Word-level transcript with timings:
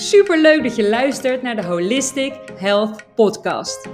Super 0.00 0.40
leuk 0.40 0.62
dat 0.62 0.76
je 0.76 0.88
luistert 0.88 1.42
naar 1.42 1.56
de 1.56 1.64
Holistic 1.64 2.32
Health 2.56 3.04
Podcast. 3.14 3.88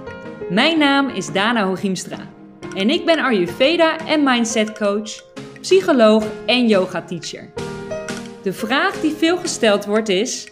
Mijn 0.50 0.78
naam 0.78 1.08
is 1.08 1.32
Dana 1.32 1.66
Hogiemstra 1.66 2.28
en 2.76 2.90
ik 2.90 3.04
ben 3.04 3.18
Ayurveda 3.18 4.06
en 4.06 4.22
Mindset 4.22 4.78
Coach, 4.78 5.24
psycholoog 5.60 6.24
en 6.46 6.68
yoga 6.68 7.02
teacher. 7.02 7.50
De 8.42 8.52
vraag 8.52 9.00
die 9.00 9.12
veel 9.12 9.36
gesteld 9.36 9.84
wordt 9.84 10.08
is: 10.08 10.48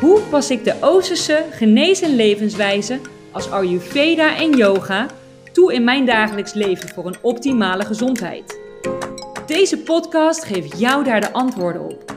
hoe 0.00 0.20
pas 0.20 0.50
ik 0.50 0.64
de 0.64 0.74
Oosterse 0.80 1.44
genezen 1.50 2.16
levenswijze 2.16 3.00
als 3.32 3.50
Ayurveda 3.50 4.36
en 4.36 4.50
yoga 4.50 5.06
toe 5.52 5.74
in 5.74 5.84
mijn 5.84 6.06
dagelijks 6.06 6.52
leven 6.52 6.88
voor 6.88 7.06
een 7.06 7.18
optimale 7.20 7.84
gezondheid? 7.84 8.60
Deze 9.46 9.78
podcast 9.78 10.44
geeft 10.44 10.78
jou 10.78 11.04
daar 11.04 11.20
de 11.20 11.32
antwoorden 11.32 11.82
op 11.82 12.14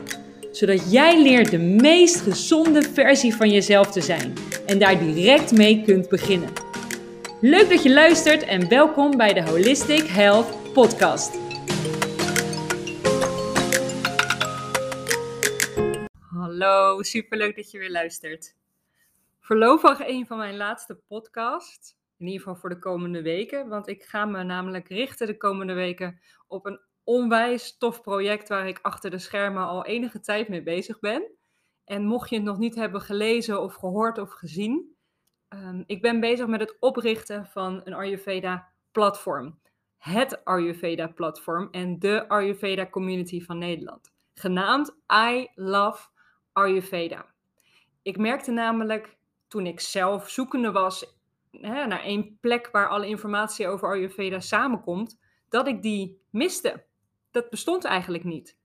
zodat 0.58 0.92
jij 0.92 1.22
leert 1.22 1.50
de 1.50 1.58
meest 1.58 2.20
gezonde 2.20 2.82
versie 2.82 3.34
van 3.34 3.50
jezelf 3.50 3.90
te 3.90 4.00
zijn 4.00 4.34
en 4.66 4.78
daar 4.78 4.98
direct 4.98 5.52
mee 5.52 5.82
kunt 5.82 6.08
beginnen. 6.08 6.52
Leuk 7.40 7.68
dat 7.68 7.82
je 7.82 7.92
luistert 7.92 8.42
en 8.42 8.68
welkom 8.68 9.16
bij 9.16 9.34
de 9.34 9.42
Holistic 9.42 10.06
Health 10.06 10.72
Podcast. 10.72 11.38
Hallo, 16.30 17.02
superleuk 17.02 17.56
dat 17.56 17.70
je 17.70 17.78
weer 17.78 17.90
luistert. 17.90 18.56
Voorlopig 19.40 20.06
een 20.06 20.26
van 20.26 20.38
mijn 20.38 20.56
laatste 20.56 21.00
podcasts, 21.08 21.94
in 22.18 22.26
ieder 22.26 22.40
geval 22.40 22.56
voor 22.56 22.70
de 22.70 22.78
komende 22.78 23.22
weken, 23.22 23.68
want 23.68 23.88
ik 23.88 24.02
ga 24.02 24.24
me 24.24 24.42
namelijk 24.42 24.88
richten 24.88 25.26
de 25.26 25.36
komende 25.36 25.72
weken 25.72 26.20
op 26.46 26.66
een 26.66 26.80
onwijs 27.08 27.76
tof 27.78 28.02
project 28.02 28.48
waar 28.48 28.68
ik 28.68 28.78
achter 28.82 29.10
de 29.10 29.18
schermen 29.18 29.66
al 29.66 29.84
enige 29.84 30.20
tijd 30.20 30.48
mee 30.48 30.62
bezig 30.62 30.98
ben. 30.98 31.30
En 31.84 32.04
mocht 32.04 32.30
je 32.30 32.36
het 32.36 32.44
nog 32.44 32.58
niet 32.58 32.74
hebben 32.74 33.00
gelezen 33.00 33.62
of 33.62 33.74
gehoord 33.74 34.18
of 34.18 34.32
gezien, 34.32 34.96
um, 35.48 35.84
ik 35.86 36.02
ben 36.02 36.20
bezig 36.20 36.46
met 36.46 36.60
het 36.60 36.76
oprichten 36.80 37.46
van 37.46 37.80
een 37.84 37.94
Ayurveda-platform. 37.94 39.58
Het 39.98 40.44
Ayurveda-platform 40.44 41.68
en 41.70 41.98
de 41.98 42.28
Ayurveda 42.28 42.86
community 42.86 43.44
van 43.44 43.58
Nederland. 43.58 44.12
Genaamd 44.34 44.96
I 45.12 45.48
Love 45.54 46.08
Ayurveda. 46.52 47.26
Ik 48.02 48.18
merkte 48.18 48.50
namelijk 48.50 49.16
toen 49.46 49.66
ik 49.66 49.80
zelf 49.80 50.30
zoekende 50.30 50.72
was 50.72 51.14
hè, 51.50 51.86
naar 51.86 52.02
één 52.02 52.38
plek 52.40 52.68
waar 52.72 52.88
alle 52.88 53.06
informatie 53.06 53.68
over 53.68 53.88
Ayurveda 53.88 54.40
samenkomt, 54.40 55.18
dat 55.48 55.66
ik 55.66 55.82
die 55.82 56.22
miste 56.30 56.86
dat 57.30 57.50
bestond 57.50 57.84
eigenlijk 57.84 58.24
niet. 58.24 58.56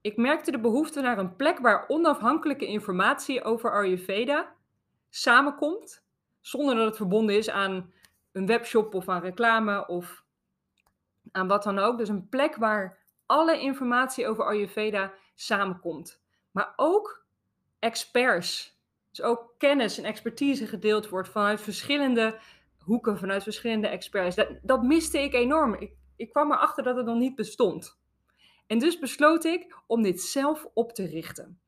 Ik 0.00 0.16
merkte 0.16 0.50
de 0.50 0.60
behoefte 0.60 1.00
naar 1.00 1.18
een 1.18 1.36
plek 1.36 1.58
waar 1.58 1.88
onafhankelijke 1.88 2.66
informatie 2.66 3.42
over 3.42 3.72
Ayurveda 3.72 4.54
samenkomt, 5.08 6.04
zonder 6.40 6.74
dat 6.74 6.86
het 6.86 6.96
verbonden 6.96 7.36
is 7.36 7.50
aan 7.50 7.92
een 8.32 8.46
webshop 8.46 8.94
of 8.94 9.08
aan 9.08 9.20
reclame 9.20 9.86
of 9.86 10.24
aan 11.32 11.48
wat 11.48 11.62
dan 11.62 11.78
ook. 11.78 11.98
Dus 11.98 12.08
een 12.08 12.28
plek 12.28 12.56
waar 12.56 12.98
alle 13.26 13.60
informatie 13.60 14.26
over 14.26 14.44
Ayurveda 14.44 15.12
samenkomt. 15.34 16.22
Maar 16.50 16.72
ook 16.76 17.24
experts. 17.78 18.78
Dus 19.10 19.22
ook 19.22 19.54
kennis 19.58 19.98
en 19.98 20.04
expertise 20.04 20.66
gedeeld 20.66 21.08
wordt 21.08 21.28
vanuit 21.28 21.60
verschillende 21.60 22.38
hoeken, 22.78 23.18
vanuit 23.18 23.42
verschillende 23.42 23.88
experts. 23.88 24.36
Dat, 24.62 24.82
miste 24.82 25.22
ik 25.22 25.34
enorm. 25.34 25.90
Ik 26.16 26.30
kwam 26.30 26.52
erachter 26.52 26.84
dat 26.84 26.96
het 26.96 27.06
nog 27.06 27.18
niet 27.18 27.34
bestond. 27.34 27.98
En 28.66 28.78
dus 28.78 28.98
besloot 28.98 29.44
ik 29.44 29.76
om 29.86 30.02
dit 30.02 30.20
zelf 30.22 30.66
op 30.74 30.92
te 30.92 31.06
richten. 31.06 31.58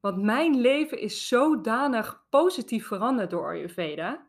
Want 0.00 0.22
mijn 0.22 0.60
leven 0.60 0.98
is 0.98 1.28
zodanig 1.28 2.24
positief 2.30 2.86
veranderd 2.86 3.30
door 3.30 3.48
Ayurveda, 3.48 4.26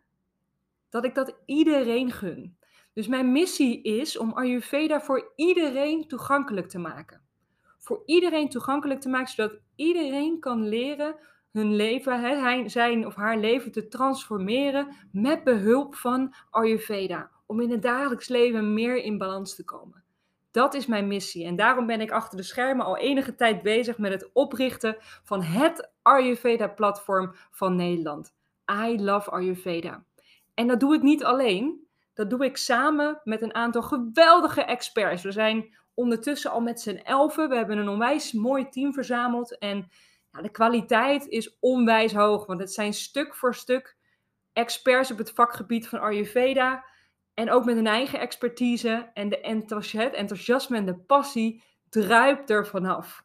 dat 0.90 1.06
ik 1.06 1.16
dat 1.16 1.36
iedereen 1.46 2.12
gun. 2.12 2.58
Dus 2.94 3.08
mijn 3.08 3.32
missie 3.32 3.82
is 3.82 4.18
om 4.18 4.34
Ayurveda 4.34 5.02
voor 5.02 5.32
iedereen 5.36 6.08
toegankelijk 6.08 6.70
te 6.70 6.80
maken. 6.80 7.22
Voor 7.78 8.04
iedereen 8.06 8.50
toegankelijk 8.50 9.02
te 9.02 9.10
maken, 9.10 9.34
zodat 9.34 9.60
iedereen 9.76 10.40
kan 10.40 10.68
leren 10.68 11.16
hun 11.52 11.76
leven, 11.76 12.70
zijn 12.70 13.06
of 13.06 13.16
haar 13.16 13.38
leven 13.38 13.72
te 13.72 13.88
transformeren 13.88 14.96
met 15.12 15.44
behulp 15.44 15.96
van 15.96 16.34
Ayurveda 16.50 17.32
om 17.52 17.62
in 17.62 17.72
het 17.72 17.82
dagelijks 17.82 18.28
leven 18.28 18.74
meer 18.74 19.04
in 19.04 19.18
balans 19.18 19.56
te 19.56 19.64
komen. 19.64 20.04
Dat 20.52 20.74
is 20.74 20.86
mijn 20.86 21.08
missie 21.08 21.46
en 21.46 21.56
daarom 21.56 21.86
ben 21.86 22.02
ik 22.02 22.12
achter 22.12 22.38
de 22.38 22.44
schermen 22.44 22.86
al 22.86 22.98
enige 22.98 23.36
tijd 23.36 23.62
bezig 23.62 23.98
met 23.98 24.12
het 24.12 24.30
oprichten 24.34 24.98
van 25.24 25.42
het 25.42 25.92
Ayurveda-platform 26.02 27.36
van 27.52 27.76
Nederland. 27.76 28.34
I 28.86 29.02
Love 29.02 29.32
Ayurveda. 29.32 30.04
En 30.54 30.68
dat 30.68 30.80
doe 30.80 30.96
ik 30.96 31.02
niet 31.02 31.24
alleen, 31.24 31.88
dat 32.14 32.30
doe 32.30 32.46
ik 32.46 32.58
samen 32.58 33.22
met 33.24 33.42
een 33.42 33.56
aantal 33.56 33.82
geweldige 33.82 34.62
experts. 34.64 35.24
We 35.24 35.32
zijn 35.32 35.76
ondertussen 35.94 36.52
al 36.52 36.62
met 36.62 36.82
z'n 36.82 37.02
elfen, 37.04 37.50
we 37.50 37.56
hebben 37.56 37.78
een 37.78 37.90
onwijs 37.90 38.32
mooi 38.32 38.70
team 38.70 38.94
verzameld 38.94 39.58
en 39.58 39.90
ja, 40.32 40.42
de 40.42 40.52
kwaliteit 40.52 41.28
is 41.28 41.58
onwijs 41.60 42.14
hoog, 42.14 42.46
want 42.46 42.60
het 42.60 42.74
zijn 42.74 42.94
stuk 42.94 43.36
voor 43.36 43.56
stuk 43.56 43.98
experts 44.54 45.12
op 45.12 45.18
het 45.18 45.32
vakgebied 45.32 45.88
van 45.88 46.00
Ayurveda 46.00 46.90
en 47.34 47.52
ook 47.52 47.66
met 47.66 47.78
een 47.78 47.88
eigen 47.88 48.20
expertise 48.20 49.10
en 49.14 49.30
de 49.30 49.42
enthousiasme 49.42 50.78
en 50.78 50.86
de 50.86 50.96
passie 50.96 51.64
druipt 51.90 52.50
er 52.50 52.68
vanaf. 52.68 53.24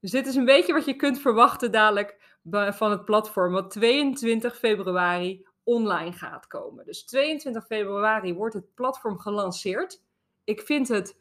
Dus 0.00 0.10
dit 0.10 0.26
is 0.26 0.34
een 0.34 0.44
beetje 0.44 0.72
wat 0.72 0.84
je 0.84 0.96
kunt 0.96 1.20
verwachten 1.20 1.72
dadelijk 1.72 2.36
van 2.70 2.90
het 2.90 3.04
platform, 3.04 3.52
wat 3.52 3.70
22 3.70 4.58
februari 4.58 5.46
online 5.64 6.12
gaat 6.12 6.46
komen. 6.46 6.84
Dus 6.84 7.04
22 7.04 7.66
februari 7.66 8.34
wordt 8.34 8.54
het 8.54 8.74
platform 8.74 9.18
gelanceerd. 9.18 10.02
Ik 10.44 10.60
vind 10.60 10.88
het 10.88 11.18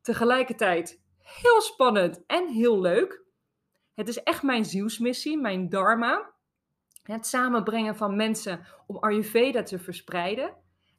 tegelijkertijd 0.00 1.00
heel 1.18 1.60
spannend 1.60 2.22
en 2.26 2.48
heel 2.48 2.80
leuk. 2.80 3.22
Het 3.94 4.08
is 4.08 4.22
echt 4.22 4.42
mijn 4.42 4.64
zielsmissie, 4.64 5.38
mijn 5.38 5.68
dharma. 5.68 6.30
Het 7.02 7.26
samenbrengen 7.26 7.96
van 7.96 8.16
mensen 8.16 8.66
om 8.86 8.96
Ayurveda 8.96 9.62
te 9.62 9.78
verspreiden. 9.78 10.54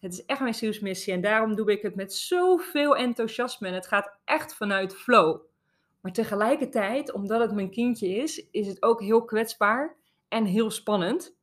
Het 0.05 0.13
is 0.13 0.25
echt 0.25 0.39
mijn 0.39 0.53
zielsmissie 0.53 1.13
en 1.13 1.21
daarom 1.21 1.55
doe 1.55 1.71
ik 1.71 1.81
het 1.81 1.95
met 1.95 2.13
zoveel 2.13 2.95
enthousiasme 2.95 3.67
en 3.67 3.73
het 3.73 3.87
gaat 3.87 4.17
echt 4.25 4.55
vanuit 4.55 4.95
flow. 4.95 5.41
Maar 6.01 6.11
tegelijkertijd, 6.11 7.11
omdat 7.13 7.41
het 7.41 7.53
mijn 7.53 7.71
kindje 7.71 8.07
is, 8.07 8.47
is 8.51 8.67
het 8.67 8.83
ook 8.83 9.01
heel 9.01 9.25
kwetsbaar 9.25 9.95
en 10.27 10.45
heel 10.45 10.71
spannend. 10.71 11.37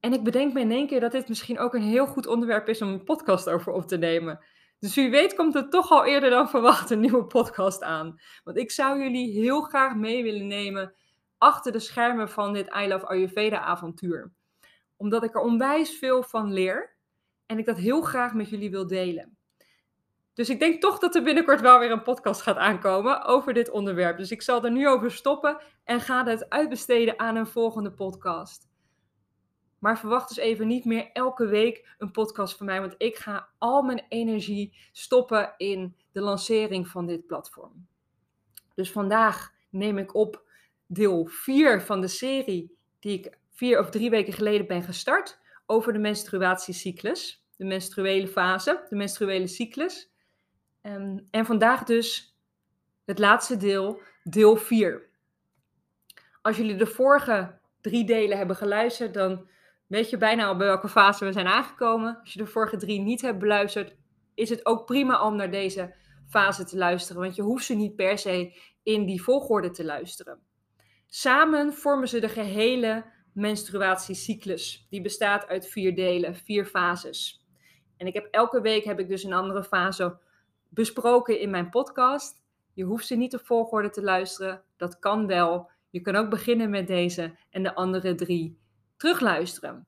En 0.00 0.12
ik 0.12 0.24
bedenk 0.24 0.52
me 0.52 0.60
in 0.60 0.70
één 0.70 0.86
keer 0.86 1.00
dat 1.00 1.12
dit 1.12 1.28
misschien 1.28 1.58
ook 1.58 1.74
een 1.74 1.82
heel 1.82 2.06
goed 2.06 2.26
onderwerp 2.26 2.68
is 2.68 2.82
om 2.82 2.88
een 2.88 3.04
podcast 3.04 3.48
over 3.48 3.72
op 3.72 3.86
te 3.86 3.96
nemen. 3.96 4.44
Dus 4.78 4.94
wie 4.94 5.10
weet 5.10 5.34
komt 5.34 5.54
er 5.54 5.68
toch 5.68 5.90
al 5.90 6.04
eerder 6.04 6.30
dan 6.30 6.48
verwacht 6.48 6.90
een 6.90 7.00
nieuwe 7.00 7.24
podcast 7.24 7.82
aan. 7.82 8.20
Want 8.44 8.56
ik 8.56 8.70
zou 8.70 9.02
jullie 9.02 9.32
heel 9.32 9.60
graag 9.60 9.94
mee 9.94 10.22
willen 10.22 10.46
nemen 10.46 10.94
achter 11.38 11.72
de 11.72 11.80
schermen 11.80 12.28
van 12.28 12.52
dit 12.52 12.74
I 12.76 12.88
Love 12.88 13.06
Ayurveda 13.06 13.60
avontuur. 13.60 14.32
Omdat 14.96 15.24
ik 15.24 15.34
er 15.34 15.40
onwijs 15.40 15.98
veel 15.98 16.22
van 16.22 16.52
leer 16.52 16.98
en 17.50 17.58
ik 17.58 17.66
dat 17.66 17.76
heel 17.76 18.00
graag 18.00 18.34
met 18.34 18.48
jullie 18.48 18.70
wil 18.70 18.86
delen. 18.86 19.36
Dus 20.34 20.48
ik 20.48 20.58
denk 20.58 20.80
toch 20.80 20.98
dat 20.98 21.14
er 21.14 21.22
binnenkort 21.22 21.60
wel 21.60 21.78
weer 21.78 21.90
een 21.90 22.02
podcast 22.02 22.42
gaat 22.42 22.56
aankomen 22.56 23.24
over 23.24 23.52
dit 23.52 23.70
onderwerp. 23.70 24.18
Dus 24.18 24.30
ik 24.30 24.42
zal 24.42 24.64
er 24.64 24.70
nu 24.70 24.88
over 24.88 25.10
stoppen 25.10 25.60
en 25.84 26.00
ga 26.00 26.24
het 26.24 26.50
uitbesteden 26.50 27.18
aan 27.18 27.36
een 27.36 27.46
volgende 27.46 27.92
podcast. 27.92 28.68
Maar 29.78 29.98
verwacht 29.98 30.28
dus 30.28 30.36
even 30.36 30.66
niet 30.66 30.84
meer 30.84 31.10
elke 31.12 31.46
week 31.46 31.94
een 31.98 32.10
podcast 32.10 32.56
van 32.56 32.66
mij, 32.66 32.80
want 32.80 32.94
ik 32.98 33.16
ga 33.16 33.48
al 33.58 33.82
mijn 33.82 34.04
energie 34.08 34.76
stoppen 34.92 35.54
in 35.56 35.96
de 36.12 36.20
lancering 36.20 36.88
van 36.88 37.06
dit 37.06 37.26
platform. 37.26 37.86
Dus 38.74 38.92
vandaag 38.92 39.52
neem 39.70 39.98
ik 39.98 40.14
op 40.14 40.42
deel 40.86 41.26
4 41.26 41.82
van 41.82 42.00
de 42.00 42.08
serie 42.08 42.76
die 42.98 43.18
ik 43.18 43.38
vier 43.50 43.78
of 43.78 43.90
drie 43.90 44.10
weken 44.10 44.32
geleden 44.32 44.66
ben 44.66 44.82
gestart 44.82 45.38
over 45.66 45.92
de 45.92 45.98
menstruatiecyclus 45.98 47.39
de 47.60 47.66
menstruele 47.66 48.28
fase, 48.28 48.86
de 48.88 48.96
menstruele 48.96 49.46
cyclus. 49.46 50.10
Ehm, 50.82 51.18
en 51.30 51.46
vandaag 51.46 51.84
dus 51.84 52.36
het 53.04 53.18
laatste 53.18 53.56
deel, 53.56 54.00
deel 54.24 54.56
4. 54.56 55.08
Als 56.42 56.56
jullie 56.56 56.76
de 56.76 56.86
vorige 56.86 57.58
drie 57.80 58.04
delen 58.04 58.38
hebben 58.38 58.56
geluisterd, 58.56 59.14
dan 59.14 59.48
weet 59.86 60.10
je 60.10 60.16
bijna 60.16 60.46
al 60.46 60.56
bij 60.56 60.66
welke 60.66 60.88
fase 60.88 61.24
we 61.24 61.32
zijn 61.32 61.46
aangekomen. 61.46 62.18
Als 62.20 62.32
je 62.32 62.38
de 62.38 62.46
vorige 62.46 62.76
drie 62.76 63.00
niet 63.00 63.20
hebt 63.20 63.38
beluisterd, 63.38 63.96
is 64.34 64.48
het 64.48 64.66
ook 64.66 64.86
prima 64.86 65.26
om 65.26 65.36
naar 65.36 65.50
deze 65.50 65.94
fase 66.28 66.64
te 66.64 66.76
luisteren, 66.76 67.22
want 67.22 67.36
je 67.36 67.42
hoeft 67.42 67.64
ze 67.64 67.74
niet 67.74 67.96
per 67.96 68.18
se 68.18 68.56
in 68.82 69.06
die 69.06 69.22
volgorde 69.22 69.70
te 69.70 69.84
luisteren. 69.84 70.40
Samen 71.06 71.72
vormen 71.72 72.08
ze 72.08 72.20
de 72.20 72.28
gehele 72.28 73.04
menstruatiecyclus. 73.32 74.86
Die 74.90 75.00
bestaat 75.00 75.46
uit 75.46 75.68
vier 75.68 75.94
delen, 75.94 76.34
vier 76.34 76.66
fases. 76.66 77.40
En 78.00 78.06
ik 78.06 78.14
heb 78.14 78.28
elke 78.30 78.60
week 78.60 78.84
heb 78.84 78.98
ik 78.98 79.08
dus 79.08 79.24
een 79.24 79.32
andere 79.32 79.64
fase 79.64 80.16
besproken 80.68 81.40
in 81.40 81.50
mijn 81.50 81.70
podcast. 81.70 82.42
Je 82.72 82.84
hoeft 82.84 83.06
ze 83.06 83.14
niet 83.14 83.34
op 83.34 83.46
volgorde 83.46 83.90
te 83.90 84.02
luisteren. 84.02 84.62
Dat 84.76 84.98
kan 84.98 85.26
wel. 85.26 85.70
Je 85.90 86.00
kan 86.00 86.16
ook 86.16 86.30
beginnen 86.30 86.70
met 86.70 86.86
deze 86.86 87.34
en 87.50 87.62
de 87.62 87.74
andere 87.74 88.14
drie 88.14 88.58
terugluisteren. 88.96 89.86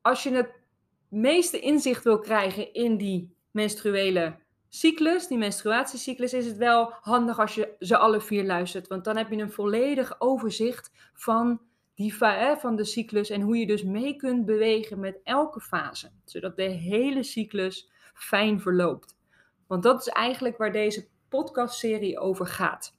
Als 0.00 0.22
je 0.22 0.30
het 0.30 0.50
meeste 1.08 1.60
inzicht 1.60 2.04
wil 2.04 2.18
krijgen 2.18 2.72
in 2.72 2.96
die 2.96 3.36
menstruele 3.50 4.36
cyclus, 4.68 5.26
die 5.26 5.38
menstruatiecyclus, 5.38 6.32
is 6.32 6.46
het 6.46 6.56
wel 6.56 6.92
handig 7.00 7.38
als 7.38 7.54
je 7.54 7.74
ze 7.78 7.96
alle 7.96 8.20
vier 8.20 8.44
luistert. 8.44 8.88
Want 8.88 9.04
dan 9.04 9.16
heb 9.16 9.30
je 9.30 9.36
een 9.36 9.52
volledig 9.52 10.20
overzicht 10.20 10.90
van, 11.14 11.60
die, 11.98 12.14
van 12.58 12.76
de 12.76 12.84
cyclus 12.84 13.30
en 13.30 13.40
hoe 13.40 13.56
je 13.56 13.66
dus 13.66 13.82
mee 13.82 14.16
kunt 14.16 14.44
bewegen 14.44 15.00
met 15.00 15.20
elke 15.24 15.60
fase. 15.60 16.10
Zodat 16.24 16.56
de 16.56 16.62
hele 16.62 17.22
cyclus 17.22 17.90
fijn 18.14 18.60
verloopt. 18.60 19.16
Want 19.66 19.82
dat 19.82 20.00
is 20.00 20.08
eigenlijk 20.08 20.56
waar 20.56 20.72
deze 20.72 21.08
podcastserie 21.28 22.18
over 22.18 22.46
gaat. 22.46 22.96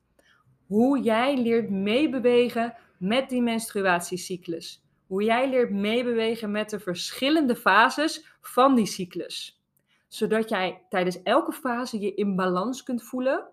Hoe 0.67 1.01
jij 1.01 1.37
leert 1.37 1.69
meebewegen 1.69 2.75
met 2.97 3.29
die 3.29 3.41
menstruatiecyclus. 3.41 4.83
Hoe 5.07 5.23
jij 5.23 5.49
leert 5.49 5.71
meebewegen 5.71 6.51
met 6.51 6.69
de 6.69 6.79
verschillende 6.79 7.55
fases 7.55 8.25
van 8.41 8.75
die 8.75 8.85
cyclus. 8.85 9.63
Zodat 10.07 10.49
jij 10.49 10.85
tijdens 10.89 11.23
elke 11.23 11.51
fase 11.51 11.99
je 11.99 12.13
in 12.13 12.35
balans 12.35 12.83
kunt 12.83 13.03
voelen. 13.03 13.47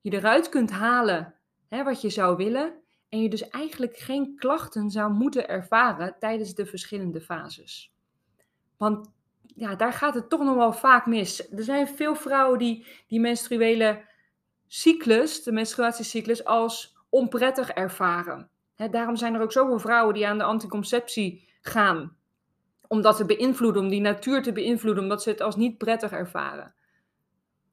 Je 0.00 0.12
eruit 0.12 0.48
kunt 0.48 0.70
halen 0.70 1.34
hè, 1.68 1.84
wat 1.84 2.00
je 2.00 2.10
zou 2.10 2.36
willen. 2.36 2.81
En 3.12 3.22
je 3.22 3.28
dus 3.28 3.48
eigenlijk 3.48 3.96
geen 3.96 4.36
klachten 4.36 4.90
zou 4.90 5.12
moeten 5.12 5.48
ervaren 5.48 6.16
tijdens 6.18 6.54
de 6.54 6.66
verschillende 6.66 7.20
fases. 7.20 7.92
Want 8.76 9.10
ja, 9.54 9.74
daar 9.74 9.92
gaat 9.92 10.14
het 10.14 10.28
toch 10.28 10.40
nog 10.40 10.54
wel 10.54 10.72
vaak 10.72 11.06
mis. 11.06 11.50
Er 11.50 11.62
zijn 11.62 11.88
veel 11.88 12.14
vrouwen 12.14 12.58
die 12.58 12.86
die 13.06 13.20
menstruele 13.20 14.04
cyclus, 14.66 15.42
de 15.42 15.52
menstruatiecyclus, 15.52 16.44
als 16.44 16.96
onprettig 17.08 17.70
ervaren. 17.70 18.50
daarom 18.90 19.16
zijn 19.16 19.34
er 19.34 19.40
ook 19.40 19.52
zoveel 19.52 19.78
vrouwen 19.78 20.14
die 20.14 20.26
aan 20.26 20.38
de 20.38 20.44
anticonceptie 20.44 21.48
gaan. 21.60 22.16
Om 22.88 23.00
dat 23.00 23.16
te 23.16 23.24
beïnvloeden, 23.24 23.82
om 23.82 23.88
die 23.88 24.00
natuur 24.00 24.42
te 24.42 24.52
beïnvloeden, 24.52 25.02
omdat 25.02 25.22
ze 25.22 25.30
het 25.30 25.40
als 25.40 25.56
niet 25.56 25.78
prettig 25.78 26.12
ervaren. 26.12 26.74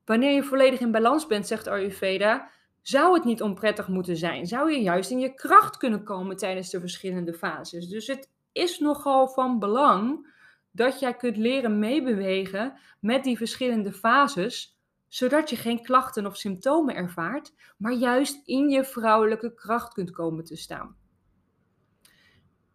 Wanneer 0.05 0.31
je 0.31 0.43
volledig 0.43 0.79
in 0.79 0.91
balans 0.91 1.27
bent, 1.27 1.47
zegt 1.47 1.67
Ayurveda, 1.67 2.49
zou 2.81 3.13
het 3.13 3.23
niet 3.23 3.41
onprettig 3.41 3.87
moeten 3.87 4.17
zijn. 4.17 4.47
Zou 4.47 4.71
je 4.71 4.81
juist 4.81 5.11
in 5.11 5.19
je 5.19 5.33
kracht 5.33 5.77
kunnen 5.77 6.03
komen 6.03 6.37
tijdens 6.37 6.69
de 6.69 6.79
verschillende 6.79 7.33
fases. 7.33 7.87
Dus 7.87 8.07
het 8.07 8.29
is 8.51 8.79
nogal 8.79 9.27
van 9.27 9.59
belang 9.59 10.27
dat 10.71 10.99
jij 10.99 11.13
kunt 11.13 11.37
leren 11.37 11.79
meebewegen 11.79 12.79
met 12.99 13.23
die 13.23 13.37
verschillende 13.37 13.93
fases, 13.93 14.77
zodat 15.07 15.49
je 15.49 15.55
geen 15.55 15.83
klachten 15.83 16.25
of 16.25 16.37
symptomen 16.37 16.95
ervaart, 16.95 17.53
maar 17.77 17.93
juist 17.93 18.47
in 18.47 18.69
je 18.69 18.83
vrouwelijke 18.83 19.53
kracht 19.53 19.93
kunt 19.93 20.11
komen 20.11 20.43
te 20.43 20.55
staan. 20.55 20.97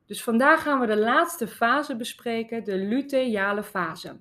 Dus 0.07 0.23
vandaag 0.23 0.63
gaan 0.63 0.81
we 0.81 0.87
de 0.87 0.97
laatste 0.99 1.49
fase 1.49 1.97
bespreken, 1.97 2.65
de 2.65 2.77
luteale 2.77 3.63
fase. 3.63 4.21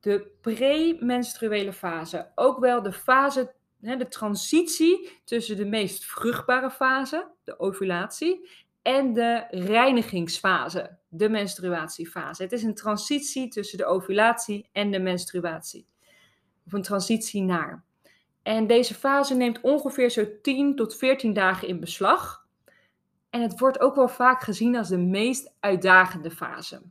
De 0.00 0.30
premenstruele 0.40 1.72
fase, 1.72 2.32
ook 2.34 2.58
wel 2.58 2.82
de 2.82 2.92
fase, 2.92 3.54
de 3.78 4.08
transitie 4.08 5.20
tussen 5.24 5.56
de 5.56 5.64
meest 5.64 6.04
vruchtbare 6.04 6.70
fase, 6.70 7.30
de 7.44 7.58
ovulatie, 7.58 8.48
en 8.82 9.12
de 9.12 9.44
reinigingsfase, 9.50 10.98
de 11.08 11.28
menstruatiefase. 11.28 12.42
Het 12.42 12.52
is 12.52 12.62
een 12.62 12.74
transitie 12.74 13.48
tussen 13.48 13.78
de 13.78 13.84
ovulatie 13.84 14.68
en 14.72 14.90
de 14.90 14.98
menstruatie. 14.98 15.86
Of 16.66 16.72
een 16.72 16.82
transitie 16.82 17.42
naar. 17.42 17.84
En 18.42 18.66
deze 18.66 18.94
fase 18.94 19.34
neemt 19.34 19.60
ongeveer 19.60 20.10
zo 20.10 20.26
10 20.42 20.76
tot 20.76 20.96
14 20.96 21.32
dagen 21.32 21.68
in 21.68 21.80
beslag. 21.80 22.46
En 23.30 23.42
het 23.42 23.58
wordt 23.58 23.80
ook 23.80 23.94
wel 23.94 24.08
vaak 24.08 24.42
gezien 24.42 24.76
als 24.76 24.88
de 24.88 24.98
meest 24.98 25.54
uitdagende 25.60 26.30
fase. 26.30 26.82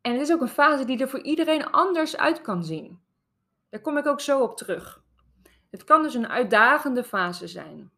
En 0.00 0.12
het 0.12 0.20
is 0.20 0.32
ook 0.32 0.40
een 0.40 0.48
fase 0.48 0.84
die 0.84 0.98
er 0.98 1.08
voor 1.08 1.22
iedereen 1.22 1.70
anders 1.70 2.16
uit 2.16 2.40
kan 2.40 2.64
zien. 2.64 3.01
Daar 3.72 3.80
kom 3.80 3.96
ik 3.96 4.06
ook 4.06 4.20
zo 4.20 4.42
op 4.42 4.56
terug. 4.56 5.02
Het 5.70 5.84
kan 5.84 6.02
dus 6.02 6.14
een 6.14 6.28
uitdagende 6.28 7.04
fase 7.04 7.46
zijn. 7.46 7.90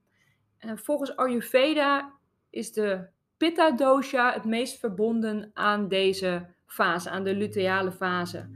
En 0.58 0.78
volgens 0.78 1.16
Ayurveda 1.16 2.12
is 2.50 2.72
de 2.72 3.06
Pitta 3.36 3.70
dosha 3.70 4.32
het 4.32 4.44
meest 4.44 4.78
verbonden 4.78 5.50
aan 5.54 5.88
deze 5.88 6.46
fase, 6.66 7.10
aan 7.10 7.24
de 7.24 7.34
luteale 7.34 7.92
fase. 7.92 8.48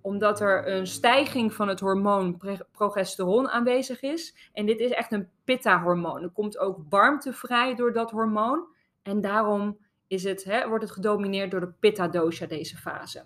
Omdat 0.00 0.40
er 0.40 0.68
een 0.68 0.86
stijging 0.86 1.54
van 1.54 1.68
het 1.68 1.80
hormoon 1.80 2.40
progesteron 2.72 3.48
aanwezig 3.48 4.02
is. 4.02 4.50
En 4.52 4.66
dit 4.66 4.80
is 4.80 4.90
echt 4.90 5.12
een 5.12 5.28
Pitta-hormoon. 5.44 6.22
Er 6.22 6.30
komt 6.30 6.58
ook 6.58 6.78
warmte 6.88 7.32
vrij 7.32 7.74
door 7.74 7.92
dat 7.92 8.10
hormoon. 8.10 8.66
En 9.02 9.20
daarom 9.20 9.78
is 10.06 10.24
het, 10.24 10.44
hè, 10.44 10.68
wordt 10.68 10.84
het 10.84 10.92
gedomineerd 10.92 11.50
door 11.50 11.60
de 11.60 11.72
Pitta 11.80 12.08
dosha, 12.08 12.46
deze 12.46 12.76
fase. 12.76 13.24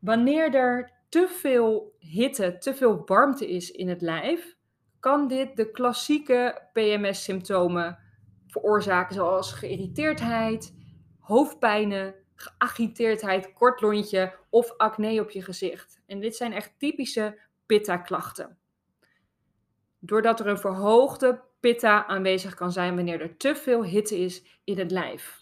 Wanneer 0.00 0.54
er 0.54 0.92
te 1.08 1.28
veel 1.28 1.96
hitte, 1.98 2.58
te 2.58 2.74
veel 2.74 3.02
warmte 3.06 3.48
is 3.48 3.70
in 3.70 3.88
het 3.88 4.00
lijf, 4.00 4.56
kan 5.00 5.28
dit 5.28 5.56
de 5.56 5.70
klassieke 5.70 6.68
PMS-symptomen 6.72 7.98
veroorzaken, 8.46 9.14
zoals 9.14 9.52
geïrriteerdheid, 9.52 10.74
hoofdpijnen, 11.18 12.14
geagiteerdheid, 12.34 13.52
kort 13.52 13.80
lontje 13.80 14.34
of 14.50 14.76
acne 14.76 15.20
op 15.20 15.30
je 15.30 15.42
gezicht. 15.42 16.00
En 16.06 16.20
dit 16.20 16.36
zijn 16.36 16.52
echt 16.52 16.78
typische 16.78 17.38
pitta-klachten. 17.66 18.58
Doordat 19.98 20.40
er 20.40 20.46
een 20.46 20.58
verhoogde 20.58 21.42
pitta 21.60 22.06
aanwezig 22.06 22.54
kan 22.54 22.72
zijn 22.72 22.94
wanneer 22.94 23.20
er 23.20 23.36
te 23.36 23.54
veel 23.54 23.84
hitte 23.84 24.18
is 24.18 24.60
in 24.64 24.78
het 24.78 24.90
lijf. 24.90 25.39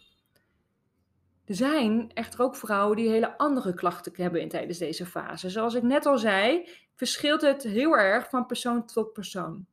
Er 1.48 1.54
zijn 1.54 2.10
echter 2.14 2.40
ook 2.42 2.56
vrouwen 2.56 2.96
die 2.96 3.08
hele 3.08 3.38
andere 3.38 3.74
klachten 3.74 4.12
hebben 4.16 4.48
tijdens 4.48 4.78
deze 4.78 5.06
fase. 5.06 5.50
Zoals 5.50 5.74
ik 5.74 5.82
net 5.82 6.06
al 6.06 6.18
zei, 6.18 6.68
verschilt 6.94 7.40
het 7.40 7.62
heel 7.62 7.96
erg 7.96 8.28
van 8.28 8.46
persoon 8.46 8.86
tot 8.86 9.12
persoon. 9.12 9.66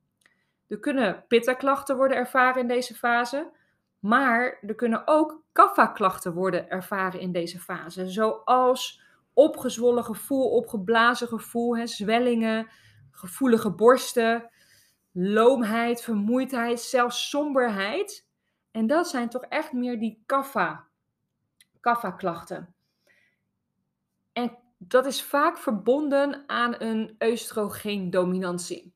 Er 0.68 0.80
kunnen 0.80 1.25
pitta-klachten 1.27 1.95
worden 1.95 2.18
ervaren 2.18 2.62
in 2.62 2.68
deze 2.68 2.95
fase, 2.95 3.51
maar 4.00 4.57
er 4.68 4.75
kunnen 4.75 5.01
ook 5.07 5.44
kapha-klachten 5.51 6.33
worden 6.33 6.69
ervaren 6.69 7.19
in 7.19 7.31
deze 7.31 7.60
fase, 7.60 8.10
zoals 8.10 9.01
opgezwollen 9.33 10.04
gevoel, 10.04 10.50
opgeblazen 10.50 11.28
gevoel, 11.28 11.78
hè, 11.78 11.88
zwellingen, 11.88 12.68
gevoelige 13.12 13.71
borsten, 13.71 14.50
loomheid, 15.12 16.01
vermoeidheid, 16.01 16.80
zelfs 16.80 17.30
somberheid. 17.30 18.28
En 18.71 18.88
dat 18.88 19.07
zijn 19.07 19.30
toch 19.30 19.44
echt 19.44 19.73
meer 19.73 19.99
die 19.99 20.23
kapha, 20.26 20.88
kapha-klachten. 21.85 22.75
En 24.33 24.57
dat 24.77 25.06
is 25.06 25.23
vaak 25.23 25.57
verbonden 25.57 26.44
aan 26.47 26.75
een 26.77 27.15
oestrogeendominantie. 27.19 28.94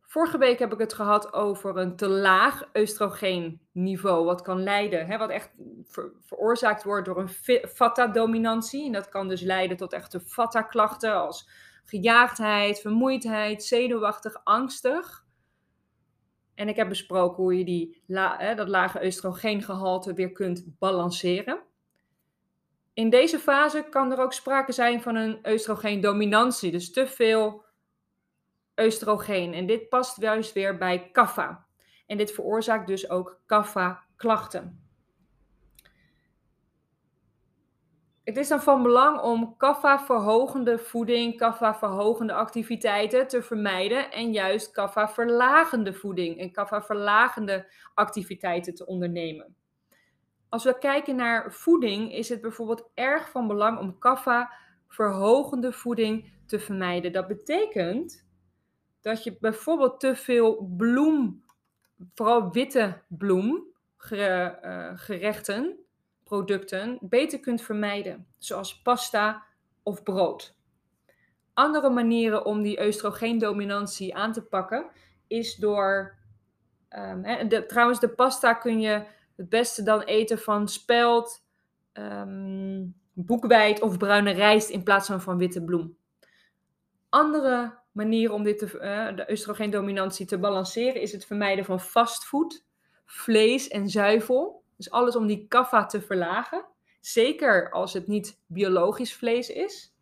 Vorige 0.00 0.38
week 0.38 0.58
heb 0.58 0.72
ik 0.72 0.78
het 0.78 0.92
gehad 0.92 1.32
over 1.32 1.76
een 1.76 1.96
te 1.96 2.08
laag 2.08 2.68
oestrogeenniveau, 2.74 4.24
wat 4.24 4.42
kan 4.42 4.62
leiden, 4.62 5.06
hè, 5.06 5.18
wat 5.18 5.30
echt 5.30 5.50
veroorzaakt 6.20 6.84
wordt 6.84 7.06
door 7.06 7.18
een 7.18 7.68
vata-dominantie. 7.68 8.86
En 8.86 8.92
dat 8.92 9.08
kan 9.08 9.28
dus 9.28 9.40
leiden 9.40 9.76
tot 9.76 9.92
echte 9.92 10.20
vata-klachten 10.20 11.14
als 11.14 11.48
gejaagdheid, 11.84 12.80
vermoeidheid, 12.80 13.64
zenuwachtig, 13.64 14.44
angstig. 14.44 15.23
En 16.54 16.68
ik 16.68 16.76
heb 16.76 16.88
besproken 16.88 17.42
hoe 17.42 17.58
je 17.58 17.64
die, 17.64 18.02
hè, 18.06 18.54
dat 18.54 18.68
lage 18.68 19.04
oestrogeengehalte 19.04 20.14
weer 20.14 20.32
kunt 20.32 20.64
balanceren. 20.78 21.62
In 22.92 23.10
deze 23.10 23.38
fase 23.38 23.86
kan 23.90 24.12
er 24.12 24.18
ook 24.18 24.32
sprake 24.32 24.72
zijn 24.72 25.02
van 25.02 25.16
een 25.16 25.38
oestrogeendominantie, 25.48 26.70
dus 26.70 26.92
te 26.92 27.06
veel 27.06 27.64
oestrogeen. 28.76 29.54
En 29.54 29.66
dit 29.66 29.88
past 29.88 30.20
juist 30.20 30.52
weer 30.52 30.78
bij 30.78 31.10
kaffa. 31.10 31.66
En 32.06 32.16
dit 32.16 32.32
veroorzaakt 32.32 32.86
dus 32.86 33.10
ook 33.10 33.40
kaffa-klachten. 33.46 34.83
Het 38.24 38.36
is 38.36 38.48
dan 38.48 38.62
van 38.62 38.82
belang 38.82 39.20
om 39.20 39.56
kaffa-verhogende 39.56 40.78
voeding, 40.78 41.36
kaffa-verhogende 41.36 42.32
activiteiten 42.32 43.28
te 43.28 43.42
vermijden 43.42 44.10
en 44.12 44.32
juist 44.32 44.70
kaffa-verlagende 44.70 45.94
voeding 45.94 46.38
en 46.38 46.52
kaffa-verlagende 46.52 47.72
activiteiten 47.94 48.74
te 48.74 48.86
ondernemen. 48.86 49.56
Als 50.48 50.64
we 50.64 50.78
kijken 50.78 51.16
naar 51.16 51.52
voeding, 51.52 52.12
is 52.12 52.28
het 52.28 52.40
bijvoorbeeld 52.40 52.90
erg 52.94 53.30
van 53.30 53.46
belang 53.46 53.78
om 53.78 53.98
kaffa 53.98 54.52
verhogende 54.88 55.72
voeding 55.72 56.32
te 56.46 56.58
vermijden. 56.58 57.12
Dat 57.12 57.26
betekent 57.26 58.26
dat 59.00 59.24
je 59.24 59.36
bijvoorbeeld 59.40 60.00
te 60.00 60.16
veel 60.16 60.74
bloem, 60.76 61.44
vooral 62.14 62.52
witte 62.52 63.02
bloem, 63.08 63.64
eh, 64.10 64.90
gerechten, 64.94 65.83
producten, 66.24 66.98
beter 67.00 67.40
kunt 67.40 67.62
vermijden, 67.62 68.26
zoals 68.38 68.82
pasta 68.82 69.42
of 69.82 70.02
brood. 70.02 70.56
Andere 71.54 71.90
manieren 71.90 72.44
om 72.44 72.62
die 72.62 72.86
oestrogeendominantie 72.86 74.14
aan 74.14 74.32
te 74.32 74.42
pakken 74.42 74.86
is 75.26 75.54
door. 75.54 76.18
ehm, 76.88 77.66
trouwens, 77.66 78.00
de 78.00 78.08
pasta 78.08 78.54
kun 78.54 78.80
je 78.80 79.04
het 79.36 79.48
beste 79.48 79.82
dan 79.82 80.02
eten 80.02 80.38
van 80.38 80.68
spelt, 80.68 81.46
ehm, 81.92 82.84
boekweit 83.12 83.80
of 83.80 83.98
bruine 83.98 84.30
rijst 84.30 84.68
in 84.68 84.82
plaats 84.82 85.06
van 85.06 85.20
van 85.20 85.38
witte 85.38 85.64
bloem. 85.64 85.96
Andere 87.08 87.78
manieren 87.92 88.34
om 88.34 88.42
dit 88.42 88.58
te, 88.58 88.78
eh, 88.78 89.16
de 89.16 89.26
oestrogeendominantie 89.30 90.26
te 90.26 90.38
balanceren 90.38 91.00
is 91.00 91.12
het 91.12 91.26
vermijden 91.26 91.64
van 91.64 91.80
fastfood, 91.80 92.64
vlees 93.04 93.68
en 93.68 93.88
zuivel. 93.88 94.63
Dus 94.84 94.92
alles 94.92 95.16
om 95.16 95.26
die 95.26 95.46
kaffa 95.48 95.86
te 95.86 96.00
verlagen. 96.00 96.64
Zeker 97.00 97.70
als 97.70 97.92
het 97.92 98.06
niet 98.06 98.40
biologisch 98.46 99.14
vlees 99.14 99.48
is. 99.48 99.94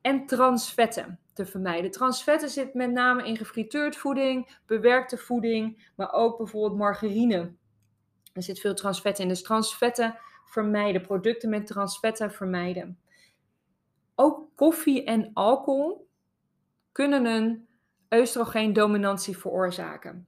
En 0.00 0.26
transvetten 0.26 1.20
te 1.32 1.46
vermijden. 1.46 1.90
Transvetten 1.90 2.48
zit 2.48 2.74
met 2.74 2.90
name 2.90 3.26
in 3.26 3.36
gefrituurd 3.36 3.96
voeding, 3.96 4.58
bewerkte 4.66 5.16
voeding, 5.16 5.90
maar 5.96 6.12
ook 6.12 6.36
bijvoorbeeld 6.36 6.78
margarine. 6.78 7.54
Er 8.32 8.42
zit 8.42 8.60
veel 8.60 8.74
transvetten 8.74 9.22
in. 9.22 9.28
Dus 9.28 9.42
transvetten 9.42 10.18
vermijden. 10.44 11.02
Producten 11.02 11.50
met 11.50 11.66
transvetten 11.66 12.32
vermijden. 12.32 12.98
Ook 14.14 14.48
koffie 14.54 15.04
en 15.04 15.30
alcohol 15.32 16.08
kunnen 16.92 17.24
een 17.24 17.68
oestrogeendominantie 18.10 19.38
veroorzaken. 19.38 20.26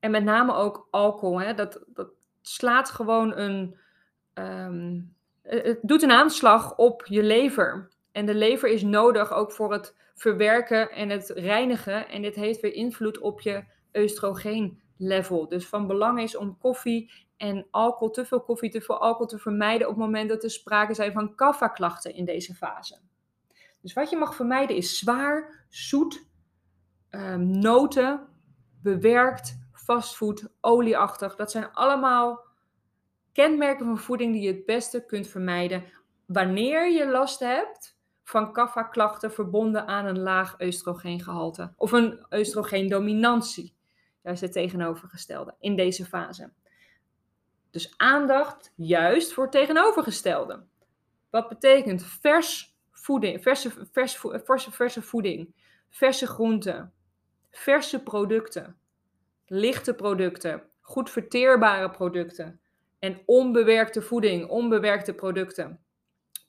En 0.00 0.10
met 0.10 0.24
name 0.24 0.52
ook 0.52 0.88
alcohol. 0.90 1.40
Hè, 1.40 1.54
dat, 1.54 1.84
dat 1.86 2.08
slaat 2.48 2.90
gewoon 2.90 3.36
een. 3.36 3.76
ehm, 4.34 5.00
het 5.42 5.78
doet 5.82 6.02
een 6.02 6.10
aanslag 6.10 6.76
op 6.76 7.06
je 7.06 7.22
lever. 7.22 7.88
En 8.12 8.26
de 8.26 8.34
lever 8.34 8.68
is 8.68 8.82
nodig 8.82 9.32
ook 9.32 9.52
voor 9.52 9.72
het 9.72 9.94
verwerken 10.14 10.90
en 10.90 11.08
het 11.08 11.28
reinigen. 11.28 12.08
En 12.08 12.22
dit 12.22 12.34
heeft 12.34 12.60
weer 12.60 12.74
invloed 12.74 13.18
op 13.18 13.40
je 13.40 13.64
oestrogeenlevel. 13.94 15.48
Dus 15.48 15.66
van 15.66 15.86
belang 15.86 16.20
is 16.20 16.36
om 16.36 16.58
koffie 16.58 17.10
en 17.36 17.66
alcohol, 17.70 18.10
te 18.10 18.24
veel 18.24 18.40
koffie, 18.40 18.70
te 18.70 18.80
veel 18.80 19.00
alcohol 19.00 19.26
te 19.26 19.38
vermijden 19.38 19.88
op 19.88 19.94
het 19.94 20.04
moment 20.04 20.28
dat 20.28 20.44
er 20.44 20.50
sprake 20.50 20.94
zijn 20.94 21.12
van 21.12 21.34
kaffa-klachten 21.34 22.14
in 22.14 22.24
deze 22.24 22.54
fase. 22.54 22.98
Dus 23.80 23.92
wat 23.92 24.10
je 24.10 24.16
mag 24.16 24.34
vermijden 24.34 24.76
is 24.76 24.98
zwaar, 24.98 25.66
zoet, 25.68 26.26
ehm, 27.10 27.58
noten, 27.58 28.26
bewerkt, 28.82 29.58
fastfood, 29.84 30.48
olieachtig. 30.60 31.36
Dat 31.36 31.50
zijn 31.50 31.72
allemaal 31.72 32.44
kenmerken 33.32 33.86
van 33.86 33.98
voeding 33.98 34.32
die 34.32 34.42
je 34.42 34.52
het 34.52 34.66
beste 34.66 35.04
kunt 35.06 35.26
vermijden 35.26 35.84
wanneer 36.26 36.90
je 36.90 37.08
last 37.08 37.40
hebt 37.40 37.96
van 38.22 38.52
kaffa-klachten 38.52 39.32
verbonden 39.32 39.86
aan 39.86 40.06
een 40.06 40.18
laag 40.18 40.60
oestrogeengehalte 40.60 41.72
of 41.76 41.92
een 41.92 42.26
oestrogeendominantie. 42.30 43.74
Juist 44.22 44.40
het 44.40 44.52
tegenovergestelde 44.52 45.54
in 45.58 45.76
deze 45.76 46.04
fase. 46.04 46.52
Dus 47.70 47.94
aandacht 47.96 48.72
juist 48.76 49.32
voor 49.32 49.50
tegenovergestelde. 49.50 50.64
Wat 51.30 51.48
betekent 51.48 52.04
vers 52.04 52.76
voeding, 52.90 53.42
verse, 53.42 53.70
vers, 53.92 54.16
verse, 54.44 54.70
verse 54.72 55.02
voeding, 55.02 55.54
verse 55.90 56.26
groenten, 56.26 56.92
verse 57.50 58.02
producten, 58.02 58.76
lichte 59.54 59.94
producten, 59.94 60.62
goed 60.80 61.10
verteerbare 61.10 61.90
producten 61.90 62.60
en 62.98 63.22
onbewerkte 63.26 64.02
voeding, 64.02 64.48
onbewerkte 64.48 65.14
producten. 65.14 65.84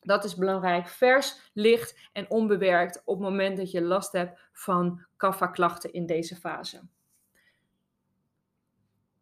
Dat 0.02 0.24
is 0.24 0.36
belangrijk. 0.36 0.88
Vers, 0.88 1.52
licht 1.54 2.10
en 2.14 2.30
onbewerkt 2.30 3.02
op 3.06 3.20
het 3.20 3.30
moment 3.30 3.58
dat 3.58 3.72
je 3.72 3.82
last 3.82 4.12
hebt 4.12 4.40
van 4.52 5.06
kaffa-klachten 5.18 5.94
in 5.94 6.06
deze 6.06 6.36
fase. 6.36 6.82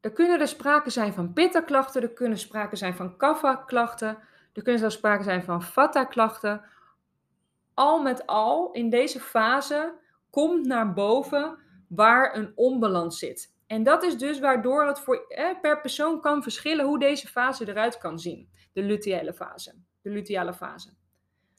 Er 0.02 0.12
kunnen 0.12 0.40
er 0.40 0.48
sprake 0.48 0.90
zijn 0.90 1.14
van 1.14 1.34
pitta-klachten, 1.34 2.02
er 2.02 2.14
kunnen 2.14 2.38
sprake 2.38 2.76
zijn 2.76 2.96
van 2.96 3.18
kaffa-klachten, 3.18 4.18
er 4.54 4.62
kunnen 4.62 4.80
zelfs 4.80 4.96
sprake 4.96 5.24
zijn 5.24 5.44
van 5.44 5.62
vata-klachten. 5.62 6.62
Al 7.74 8.02
met 8.02 8.28
al, 8.28 8.72
in 8.72 8.90
deze 8.90 9.20
fase 9.20 9.94
komt 10.30 10.66
naar 10.66 10.94
boven 10.94 11.58
waar 11.88 12.36
een 12.36 12.52
onbalans 12.56 13.20
zit. 13.20 13.53
En 13.68 13.84
dat 13.84 14.04
is 14.04 14.18
dus 14.18 14.40
waardoor 14.40 14.86
het 14.86 15.00
voor, 15.00 15.26
per 15.62 15.82
persoon 15.82 16.22
kan 16.22 16.44
verschillen 16.44 16.86
hoe 16.86 17.00
deze 17.00 17.28
fase 17.28 17.68
eruit 17.68 17.98
kan 17.98 18.20
zien. 18.20 18.50
De 18.74 18.84
luteale 18.84 19.34
fase. 19.34 19.76
De 20.02 20.10
luteale 20.10 20.54
fase. 20.54 20.90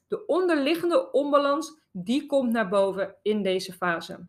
De 0.07 0.25
onderliggende 0.25 1.11
onbalans, 1.11 1.79
die 1.91 2.25
komt 2.25 2.51
naar 2.51 2.69
boven 2.69 3.15
in 3.21 3.43
deze 3.43 3.73
fase. 3.73 4.27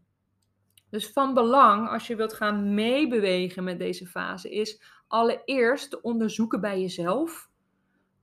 Dus 0.91 1.13
van 1.13 1.35
belang, 1.35 1.89
als 1.89 2.07
je 2.07 2.17
wilt 2.17 2.33
gaan 2.33 2.75
meebewegen 2.75 3.65
met 3.65 3.79
deze 3.79 4.07
fase, 4.07 4.51
is 4.51 4.83
allereerst 5.09 5.91
te 5.91 6.03
onderzoeken 6.03 6.61
bij 6.61 6.81
jezelf. 6.81 7.49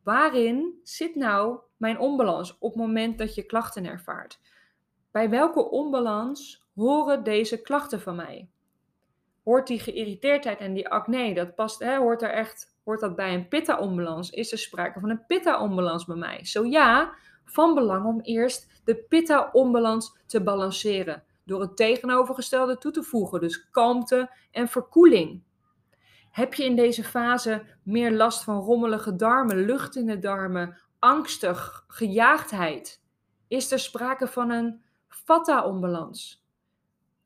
Waarin 0.03 0.79
zit 0.83 1.15
nou 1.15 1.60
mijn 1.77 2.00
onbalans 2.00 2.57
op 2.60 2.72
het 2.72 2.81
moment 2.81 3.17
dat 3.17 3.36
je 3.36 3.43
klachten 3.43 3.86
ervaart? 3.86 4.39
Bij 5.12 5.29
welke 5.29 5.69
onbalans 5.69 6.65
horen 6.75 7.24
deze 7.24 7.62
klachten 7.62 8.01
van 8.01 8.15
mij? 8.15 8.50
Hoort 9.43 9.67
die 9.67 9.79
geïrriteerdheid 9.79 10.59
en 10.59 10.73
die 10.73 10.89
acne, 10.89 11.33
dat 11.33 11.55
past, 11.55 11.79
hè, 11.79 11.97
hoort 11.97 12.21
er 12.21 12.31
echt, 12.31 12.77
hoort 12.83 13.00
dat 13.00 13.15
bij 13.15 13.33
een 13.33 13.47
pitta-onbalans? 13.47 14.29
Is 14.29 14.51
er 14.51 14.57
sprake 14.57 15.00
van 15.00 15.09
een 15.09 15.25
pitta-onbalans 15.25 16.05
bij 16.05 16.15
mij? 16.15 16.45
Zo 16.45 16.65
ja, 16.65 17.13
van 17.45 17.73
belang 17.73 18.05
om 18.05 18.21
eerst 18.21 18.81
de 18.83 18.95
pitta-onbalans 18.95 20.17
te 20.25 20.43
balanceren 20.43 21.23
door 21.45 21.62
het 21.62 21.77
tegenovergestelde 21.77 22.77
toe 22.77 22.91
te 22.91 23.03
voegen, 23.03 23.39
dus 23.39 23.69
kalmte 23.69 24.29
en 24.51 24.67
verkoeling. 24.67 25.43
Heb 26.31 26.53
je 26.53 26.65
in 26.65 26.75
deze 26.75 27.03
fase 27.03 27.63
meer 27.83 28.12
last 28.12 28.43
van 28.43 28.59
rommelige 28.59 29.15
darmen, 29.15 29.65
lucht 29.65 29.95
in 29.95 30.05
de 30.05 30.19
darmen, 30.19 30.81
angstig, 31.00 31.83
gejaagdheid? 31.88 33.01
Is 33.47 33.71
er 33.71 33.79
sprake 33.79 34.27
van 34.27 34.50
een 34.50 34.83
vata-onbalans? 35.07 36.42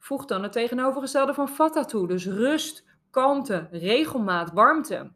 Voeg 0.08 0.26
dan 0.26 0.44
het 0.44 0.52
tegenovergestelde 0.52 1.34
van 1.34 1.50
vata 1.50 1.86
toe, 1.86 2.08
dus 2.08 2.26
rust, 2.26 2.84
kalmte, 3.10 3.68
regelmaat, 3.72 4.52
warmte. 4.52 5.12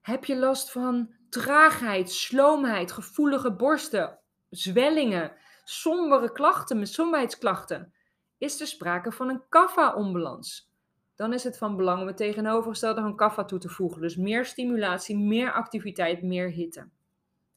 Heb 0.00 0.24
je 0.24 0.36
last 0.36 0.70
van 0.70 1.14
traagheid, 1.28 2.10
sloomheid, 2.10 2.92
gevoelige 2.92 3.52
borsten, 3.52 4.18
zwellingen, 4.50 5.32
sombere 5.64 6.32
klachten 6.32 6.86
somberheidsklachten? 6.86 7.92
Is 8.38 8.60
er 8.60 8.66
sprake 8.66 9.12
van 9.12 9.28
een 9.28 9.42
kapha-onbalans? 9.48 10.72
Dan 11.14 11.32
is 11.32 11.44
het 11.44 11.58
van 11.58 11.76
belang 11.76 12.00
om 12.00 12.06
het 12.06 12.16
tegenovergestelde 12.16 13.00
van 13.00 13.16
kapha 13.16 13.44
toe 13.44 13.58
te 13.58 13.68
voegen. 13.68 14.00
Dus 14.00 14.16
meer 14.16 14.44
stimulatie, 14.44 15.18
meer 15.18 15.52
activiteit, 15.52 16.22
meer 16.22 16.50
hitte. 16.50 16.88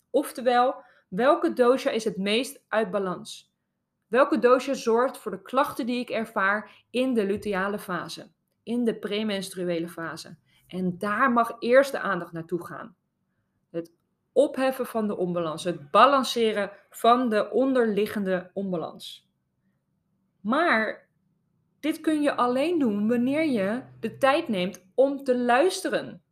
Oftewel, 0.09 0.75
welke 1.07 1.53
dosha 1.53 1.89
is 1.89 2.03
het 2.03 2.17
meest 2.17 2.63
uit 2.67 2.91
balans? 2.91 3.54
Welke 4.07 4.39
dosha 4.39 4.73
zorgt 4.73 5.17
voor 5.17 5.31
de 5.31 5.41
klachten 5.41 5.85
die 5.85 5.99
ik 5.99 6.09
ervaar 6.09 6.85
in 6.89 7.13
de 7.13 7.25
luteale 7.25 7.79
fase, 7.79 8.31
in 8.63 8.85
de 8.85 8.95
premenstruele 8.99 9.89
fase? 9.89 10.37
En 10.67 10.97
daar 10.97 11.31
mag 11.31 11.55
eerst 11.59 11.91
de 11.91 11.99
aandacht 11.99 12.31
naartoe 12.31 12.65
gaan. 12.65 12.95
Het 13.69 13.91
opheffen 14.31 14.85
van 14.85 15.07
de 15.07 15.17
onbalans, 15.17 15.63
het 15.63 15.91
balanceren 15.91 16.71
van 16.89 17.29
de 17.29 17.51
onderliggende 17.51 18.51
onbalans. 18.53 19.29
Maar 20.41 21.09
dit 21.79 21.99
kun 21.99 22.21
je 22.21 22.35
alleen 22.35 22.79
doen 22.79 23.07
wanneer 23.07 23.45
je 23.45 23.83
de 23.99 24.17
tijd 24.17 24.47
neemt 24.47 24.85
om 24.95 25.23
te 25.23 25.37
luisteren 25.37 26.23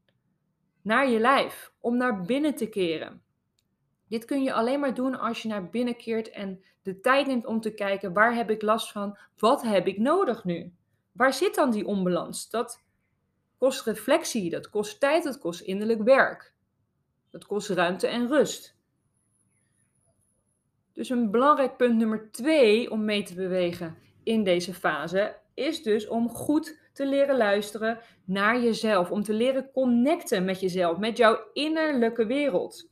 naar 0.81 1.09
je 1.09 1.19
lijf, 1.19 1.73
om 1.79 1.97
naar 1.97 2.21
binnen 2.21 2.55
te 2.55 2.69
keren. 2.69 3.22
Dit 4.13 4.25
kun 4.25 4.43
je 4.43 4.53
alleen 4.53 4.79
maar 4.79 4.93
doen 4.93 5.19
als 5.19 5.41
je 5.41 5.47
naar 5.47 5.69
binnen 5.69 5.95
keert 5.95 6.29
en 6.29 6.63
de 6.81 6.99
tijd 6.99 7.27
neemt 7.27 7.45
om 7.45 7.61
te 7.61 7.73
kijken 7.73 8.13
waar 8.13 8.35
heb 8.35 8.49
ik 8.49 8.61
last 8.61 8.91
van, 8.91 9.17
wat 9.37 9.61
heb 9.61 9.87
ik 9.87 9.97
nodig 9.97 10.43
nu? 10.43 10.73
Waar 11.11 11.33
zit 11.33 11.55
dan 11.55 11.71
die 11.71 11.85
onbalans? 11.85 12.49
Dat 12.49 12.81
kost 13.57 13.85
reflectie, 13.85 14.49
dat 14.49 14.69
kost 14.69 14.99
tijd, 14.99 15.23
dat 15.23 15.37
kost 15.37 15.61
innerlijk 15.61 16.03
werk. 16.03 16.53
Dat 17.31 17.45
kost 17.45 17.69
ruimte 17.69 18.07
en 18.07 18.27
rust. 18.27 18.75
Dus 20.91 21.09
een 21.09 21.31
belangrijk 21.31 21.77
punt 21.77 21.97
nummer 21.97 22.31
twee 22.31 22.91
om 22.91 23.05
mee 23.05 23.23
te 23.23 23.35
bewegen 23.35 23.97
in 24.23 24.43
deze 24.43 24.73
fase 24.73 25.35
is 25.53 25.83
dus 25.83 26.07
om 26.07 26.29
goed 26.29 26.79
te 26.93 27.07
leren 27.07 27.37
luisteren 27.37 27.99
naar 28.25 28.61
jezelf. 28.61 29.11
Om 29.11 29.23
te 29.23 29.33
leren 29.33 29.71
connecten 29.71 30.45
met 30.45 30.59
jezelf, 30.59 30.97
met 30.97 31.17
jouw 31.17 31.39
innerlijke 31.53 32.25
wereld. 32.25 32.91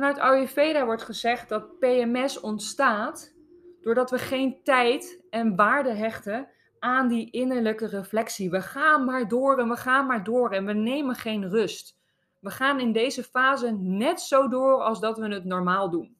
Vanuit 0.00 0.18
Ayurveda 0.18 0.84
wordt 0.84 1.02
gezegd 1.02 1.48
dat 1.48 1.78
PMS 1.78 2.40
ontstaat 2.40 3.34
doordat 3.80 4.10
we 4.10 4.18
geen 4.18 4.62
tijd 4.62 5.20
en 5.30 5.56
waarde 5.56 5.90
hechten 5.92 6.48
aan 6.78 7.08
die 7.08 7.30
innerlijke 7.30 7.86
reflectie. 7.86 8.50
We 8.50 8.60
gaan 8.60 9.04
maar 9.04 9.28
door 9.28 9.58
en 9.58 9.68
we 9.68 9.76
gaan 9.76 10.06
maar 10.06 10.24
door 10.24 10.50
en 10.50 10.66
we 10.66 10.72
nemen 10.72 11.14
geen 11.14 11.48
rust. 11.48 11.98
We 12.38 12.50
gaan 12.50 12.80
in 12.80 12.92
deze 12.92 13.22
fase 13.22 13.70
net 13.80 14.20
zo 14.20 14.48
door 14.48 14.82
als 14.82 15.00
dat 15.00 15.18
we 15.18 15.28
het 15.28 15.44
normaal 15.44 15.90
doen. 15.90 16.16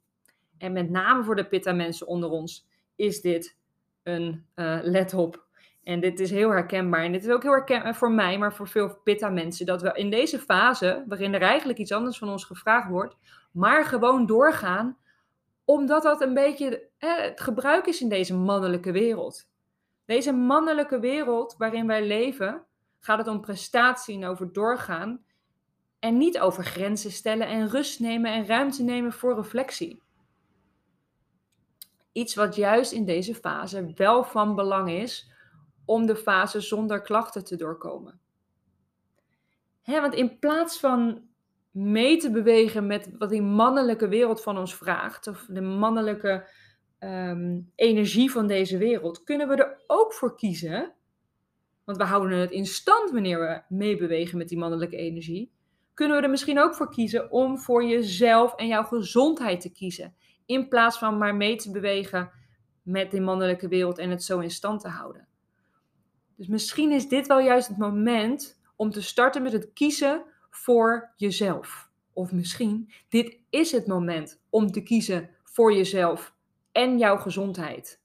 En 0.58 0.72
met 0.72 0.90
name 0.90 1.24
voor 1.24 1.36
de 1.36 1.48
pitta-mensen 1.48 2.06
onder 2.06 2.30
ons 2.30 2.68
is 2.96 3.20
dit 3.20 3.56
een 4.02 4.46
uh, 4.54 4.78
let 4.82 5.14
op. 5.14 5.44
En 5.82 6.00
dit 6.00 6.20
is 6.20 6.30
heel 6.30 6.50
herkenbaar. 6.50 7.04
En 7.04 7.12
dit 7.12 7.24
is 7.24 7.30
ook 7.30 7.42
heel 7.42 7.52
herkenbaar 7.52 7.96
voor 7.96 8.12
mij, 8.12 8.38
maar 8.38 8.54
voor 8.54 8.68
veel 8.68 9.00
pitta-mensen. 9.04 9.66
Dat 9.66 9.82
we 9.82 9.92
in 9.92 10.10
deze 10.10 10.38
fase, 10.38 11.04
waarin 11.08 11.34
er 11.34 11.42
eigenlijk 11.42 11.78
iets 11.78 11.92
anders 11.92 12.18
van 12.18 12.28
ons 12.28 12.44
gevraagd 12.44 12.88
wordt, 12.88 13.16
maar 13.50 13.84
gewoon 13.84 14.26
doorgaan, 14.26 14.98
omdat 15.64 16.02
dat 16.02 16.20
een 16.20 16.34
beetje 16.34 16.88
het 16.98 17.40
gebruik 17.40 17.86
is 17.86 18.00
in 18.00 18.08
deze 18.08 18.34
mannelijke 18.34 18.92
wereld. 18.92 19.48
Deze 20.04 20.32
mannelijke 20.32 21.00
wereld 21.00 21.54
waarin 21.58 21.86
wij 21.86 22.06
leven, 22.06 22.64
gaat 23.00 23.18
het 23.18 23.28
om 23.28 23.40
prestatie 23.40 24.14
en 24.14 24.24
over 24.24 24.52
doorgaan. 24.52 25.24
En 25.98 26.16
niet 26.16 26.38
over 26.38 26.64
grenzen 26.64 27.12
stellen 27.12 27.46
en 27.46 27.68
rust 27.68 28.00
nemen 28.00 28.32
en 28.32 28.46
ruimte 28.46 28.82
nemen 28.82 29.12
voor 29.12 29.34
reflectie. 29.34 30.02
Iets 32.12 32.34
wat 32.34 32.56
juist 32.56 32.92
in 32.92 33.04
deze 33.04 33.34
fase 33.34 33.92
wel 33.94 34.24
van 34.24 34.54
belang 34.54 34.90
is 34.90 35.30
om 35.84 36.06
de 36.06 36.16
fase 36.16 36.60
zonder 36.60 37.02
klachten 37.02 37.44
te 37.44 37.56
doorkomen. 37.56 38.20
want 39.84 40.14
in 40.14 40.38
plaats 40.38 40.80
van 40.80 41.29
mee 41.70 42.16
te 42.16 42.30
bewegen 42.30 42.86
met 42.86 43.10
wat 43.18 43.30
die 43.30 43.42
mannelijke 43.42 44.08
wereld 44.08 44.42
van 44.42 44.58
ons 44.58 44.74
vraagt, 44.74 45.26
of 45.26 45.46
de 45.48 45.60
mannelijke 45.60 46.48
Ehm, 47.00 47.60
energie 47.74 48.30
van 48.30 48.46
deze 48.46 48.78
wereld, 48.78 49.24
kunnen 49.24 49.48
we 49.48 49.54
er 49.54 49.82
ook 49.86 50.12
voor 50.12 50.36
kiezen. 50.36 50.92
Want 51.84 51.98
we 51.98 52.04
houden 52.04 52.38
het 52.38 52.50
in 52.50 52.66
stand 52.66 53.10
wanneer 53.10 53.40
we 53.40 53.62
meebewegen 53.76 54.38
met 54.38 54.48
die 54.48 54.58
mannelijke 54.58 54.96
energie. 54.96 55.52
Kunnen 55.94 56.16
we 56.16 56.22
er 56.22 56.30
misschien 56.30 56.60
ook 56.60 56.74
voor 56.74 56.90
kiezen 56.90 57.30
om 57.30 57.58
voor 57.58 57.84
jezelf 57.84 58.54
en 58.54 58.66
jouw 58.66 58.82
gezondheid 58.82 59.60
te 59.60 59.72
kiezen. 59.72 60.14
In 60.46 60.68
plaats 60.68 60.98
van 60.98 61.18
maar 61.18 61.34
mee 61.34 61.56
te 61.56 61.70
bewegen 61.70 62.30
met 62.82 63.10
die 63.10 63.20
mannelijke 63.20 63.68
wereld 63.68 63.98
en 63.98 64.10
het 64.10 64.22
zo 64.22 64.38
in 64.38 64.50
stand 64.50 64.80
te 64.80 64.88
houden. 64.88 65.28
Dus 66.36 66.46
misschien 66.46 66.92
is 66.92 67.08
dit 67.08 67.26
wel 67.26 67.40
juist 67.40 67.68
het 67.68 67.78
moment 67.78 68.60
om 68.76 68.90
te 68.90 69.02
starten 69.02 69.42
met 69.42 69.52
het 69.52 69.72
kiezen 69.72 70.24
voor 70.50 71.12
jezelf. 71.16 71.90
Of 72.12 72.32
misschien, 72.32 72.92
dit 73.08 73.38
is 73.50 73.72
het 73.72 73.86
moment 73.86 74.42
om 74.50 74.70
te 74.70 74.82
kiezen 74.82 75.30
voor 75.44 75.72
jezelf 75.72 76.34
en 76.72 76.98
jouw 76.98 77.16
gezondheid. 77.16 78.00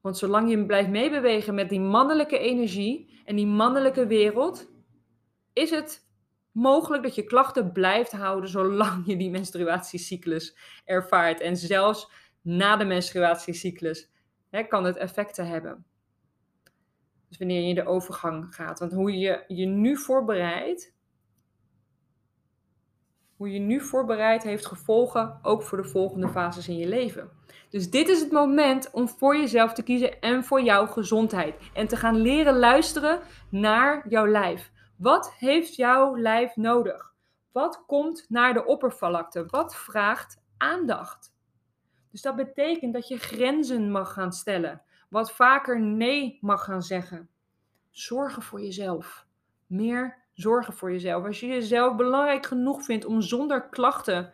Want 0.00 0.18
zolang 0.18 0.50
je 0.50 0.66
blijft 0.66 0.88
meebewegen 0.88 1.54
met 1.54 1.68
die 1.68 1.80
mannelijke 1.80 2.38
energie 2.38 3.20
en 3.24 3.36
die 3.36 3.46
mannelijke 3.46 4.06
wereld, 4.06 4.70
is 5.52 5.70
het 5.70 6.06
mogelijk 6.52 7.02
dat 7.02 7.14
je 7.14 7.24
klachten 7.24 7.72
blijft 7.72 8.12
houden 8.12 8.50
zolang 8.50 9.06
je 9.06 9.16
die 9.16 9.30
menstruatiecyclus 9.30 10.56
ervaart. 10.84 11.40
En 11.40 11.56
zelfs 11.56 12.10
na 12.40 12.76
de 12.76 12.84
menstruatiecyclus 12.84 14.10
hè, 14.50 14.62
kan 14.62 14.84
het 14.84 14.96
effecten 14.96 15.46
hebben. 15.46 15.84
Dus 17.32 17.40
wanneer 17.40 17.62
je 17.62 17.68
in 17.68 17.74
de 17.74 17.86
overgang 17.86 18.54
gaat. 18.54 18.78
Want 18.78 18.92
hoe 18.92 19.18
je 19.18 19.44
je 19.48 19.66
nu 19.66 19.96
voorbereidt, 19.96 20.94
hoe 23.36 23.52
je 23.52 23.58
nu 23.58 23.80
voorbereidt 23.80 24.42
heeft 24.42 24.66
gevolgen 24.66 25.38
ook 25.42 25.62
voor 25.62 25.82
de 25.82 25.88
volgende 25.88 26.28
fases 26.28 26.68
in 26.68 26.76
je 26.76 26.88
leven. 26.88 27.30
Dus 27.70 27.90
dit 27.90 28.08
is 28.08 28.20
het 28.20 28.30
moment 28.30 28.90
om 28.90 29.08
voor 29.08 29.36
jezelf 29.36 29.72
te 29.72 29.82
kiezen 29.82 30.20
en 30.20 30.44
voor 30.44 30.62
jouw 30.62 30.86
gezondheid. 30.86 31.54
En 31.74 31.88
te 31.88 31.96
gaan 31.96 32.16
leren 32.16 32.58
luisteren 32.58 33.20
naar 33.48 34.08
jouw 34.08 34.26
lijf. 34.26 34.70
Wat 34.96 35.34
heeft 35.38 35.76
jouw 35.76 36.16
lijf 36.16 36.56
nodig? 36.56 37.14
Wat 37.52 37.84
komt 37.86 38.26
naar 38.28 38.52
de 38.52 38.64
oppervlakte? 38.64 39.46
Wat 39.46 39.76
vraagt 39.76 40.42
aandacht? 40.56 41.34
Dus 42.10 42.22
dat 42.22 42.36
betekent 42.36 42.92
dat 42.92 43.08
je 43.08 43.18
grenzen 43.18 43.90
mag 43.90 44.12
gaan 44.12 44.32
stellen. 44.32 44.82
Wat 45.12 45.32
vaker 45.32 45.80
nee 45.80 46.38
mag 46.40 46.64
gaan 46.64 46.82
zeggen. 46.82 47.28
Zorgen 47.90 48.42
voor 48.42 48.60
jezelf. 48.60 49.26
Meer 49.66 50.18
zorgen 50.32 50.74
voor 50.74 50.92
jezelf. 50.92 51.24
Als 51.24 51.40
je 51.40 51.46
jezelf 51.46 51.96
belangrijk 51.96 52.46
genoeg 52.46 52.84
vindt 52.84 53.04
om 53.04 53.20
zonder 53.20 53.68
klachten 53.68 54.32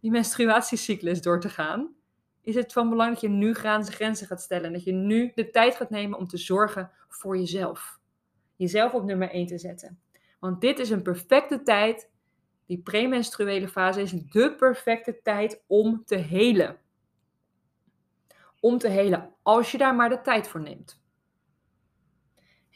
die 0.00 0.10
menstruatiecyclus 0.10 1.22
door 1.22 1.40
te 1.40 1.48
gaan, 1.48 1.94
is 2.40 2.54
het 2.54 2.72
van 2.72 2.88
belang 2.88 3.12
dat 3.12 3.20
je 3.20 3.28
nu 3.28 3.54
grenzen 3.54 4.26
gaat 4.26 4.42
stellen. 4.42 4.64
En 4.64 4.72
dat 4.72 4.84
je 4.84 4.92
nu 4.92 5.32
de 5.34 5.50
tijd 5.50 5.76
gaat 5.76 5.90
nemen 5.90 6.18
om 6.18 6.26
te 6.26 6.38
zorgen 6.38 6.90
voor 7.08 7.36
jezelf. 7.36 7.98
Jezelf 8.56 8.94
op 8.94 9.04
nummer 9.04 9.30
1 9.30 9.46
te 9.46 9.58
zetten. 9.58 10.00
Want 10.38 10.60
dit 10.60 10.78
is 10.78 10.90
een 10.90 11.02
perfecte 11.02 11.62
tijd. 11.62 12.10
Die 12.66 12.82
premenstruele 12.82 13.68
fase 13.68 14.00
is 14.00 14.10
de 14.10 14.54
perfecte 14.54 15.20
tijd 15.22 15.62
om 15.66 16.02
te 16.04 16.16
helen. 16.16 16.81
Om 18.62 18.78
te 18.78 18.88
helen, 18.88 19.34
als 19.42 19.70
je 19.70 19.78
daar 19.78 19.94
maar 19.94 20.08
de 20.08 20.20
tijd 20.20 20.48
voor 20.48 20.60
neemt 20.60 21.02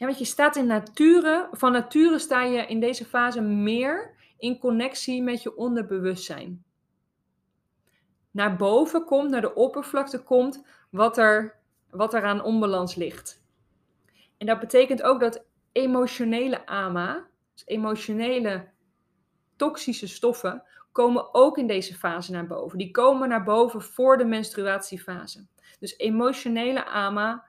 want 0.05 0.19
je 0.19 0.25
staat 0.25 0.55
in 0.55 0.65
nature, 0.65 1.47
van 1.51 1.71
nature 1.71 2.19
sta 2.19 2.43
je 2.43 2.65
in 2.65 2.79
deze 2.79 3.05
fase 3.05 3.41
meer 3.41 4.15
in 4.37 4.59
connectie 4.59 5.23
met 5.23 5.43
je 5.43 5.57
onderbewustzijn. 5.57 6.65
Naar 8.31 8.55
boven 8.55 9.05
komt, 9.05 9.29
naar 9.29 9.41
de 9.41 9.55
oppervlakte 9.55 10.23
komt 10.23 10.65
wat 10.89 11.17
er, 11.17 11.59
wat 11.89 12.13
er 12.13 12.23
aan 12.23 12.43
onbalans 12.43 12.95
ligt. 12.95 13.45
En 14.37 14.45
dat 14.45 14.59
betekent 14.59 15.01
ook 15.01 15.19
dat 15.19 15.45
emotionele 15.71 16.65
ama, 16.65 17.27
dus 17.53 17.63
emotionele 17.65 18.67
toxische 19.55 20.07
stoffen, 20.07 20.63
komen 20.91 21.33
ook 21.33 21.57
in 21.57 21.67
deze 21.67 21.95
fase 21.95 22.31
naar 22.31 22.47
boven. 22.47 22.77
Die 22.77 22.91
komen 22.91 23.29
naar 23.29 23.43
boven 23.43 23.81
voor 23.81 24.17
de 24.17 24.25
menstruatiefase. 24.25 25.45
Dus 25.79 25.97
emotionele 25.97 26.85
ama 26.85 27.45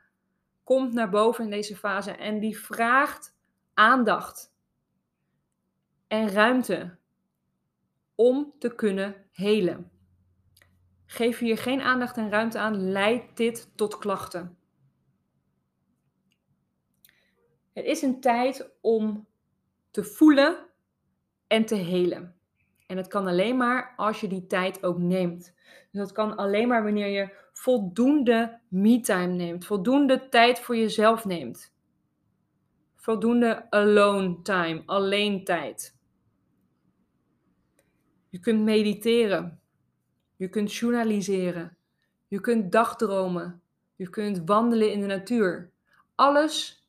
komt 0.64 0.92
naar 0.92 1.10
boven 1.10 1.44
in 1.44 1.50
deze 1.50 1.76
fase 1.76 2.10
en 2.10 2.40
die 2.40 2.58
vraagt 2.58 3.36
aandacht 3.74 4.52
en 6.06 6.28
ruimte 6.28 6.96
om 8.14 8.54
te 8.58 8.74
kunnen 8.74 9.26
helen. 9.32 9.90
Geef 11.06 11.38
je 11.38 11.44
hier 11.44 11.58
geen 11.58 11.80
aandacht 11.80 12.16
en 12.16 12.30
ruimte 12.30 12.58
aan, 12.58 12.90
leidt 12.90 13.36
dit 13.36 13.70
tot 13.74 13.98
klachten. 13.98 14.58
Het 17.72 17.84
is 17.84 18.02
een 18.02 18.20
tijd 18.20 18.70
om 18.80 19.26
te 19.90 20.04
voelen 20.04 20.66
en 21.46 21.64
te 21.66 21.74
helen. 21.74 22.37
En 22.88 22.96
het 22.96 23.06
kan 23.06 23.26
alleen 23.26 23.56
maar 23.56 23.94
als 23.96 24.20
je 24.20 24.28
die 24.28 24.46
tijd 24.46 24.84
ook 24.84 24.98
neemt. 24.98 25.54
Dus 25.90 26.00
dat 26.00 26.12
kan 26.12 26.36
alleen 26.36 26.68
maar 26.68 26.82
wanneer 26.82 27.06
je 27.06 27.34
voldoende 27.52 28.60
me-time 28.68 29.32
neemt, 29.32 29.66
voldoende 29.66 30.28
tijd 30.28 30.58
voor 30.58 30.76
jezelf 30.76 31.24
neemt. 31.24 31.74
Voldoende 32.96 33.70
alone 33.70 34.42
time, 34.42 34.82
alleen 34.86 35.44
tijd. 35.44 35.96
Je 38.28 38.38
kunt 38.38 38.62
mediteren. 38.62 39.60
Je 40.36 40.48
kunt 40.48 40.74
journaliseren. 40.74 41.76
Je 42.28 42.40
kunt 42.40 42.72
dagdromen. 42.72 43.62
Je 43.96 44.10
kunt 44.10 44.42
wandelen 44.44 44.92
in 44.92 45.00
de 45.00 45.06
natuur. 45.06 45.72
Alles 46.14 46.86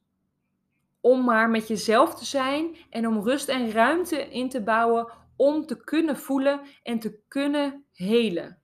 om 1.02 1.24
maar 1.24 1.50
met 1.50 1.68
jezelf 1.68 2.16
te 2.16 2.26
zijn 2.26 2.76
en 2.90 3.08
om 3.08 3.24
rust 3.24 3.50
en 3.50 3.72
ruimte 3.72 4.30
in 4.30 4.50
te 4.50 4.62
bouwen 4.62 5.08
om 5.40 5.66
te 5.66 5.84
kunnen 5.84 6.18
voelen 6.18 6.62
en 6.84 7.00
te 7.00 7.20
kunnen 7.28 7.86
helen 7.92 8.62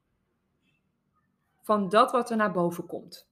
van 1.61 1.89
dat 1.89 2.11
wat 2.11 2.29
er 2.29 2.37
naar 2.37 2.51
boven 2.51 2.85
komt. 2.85 3.29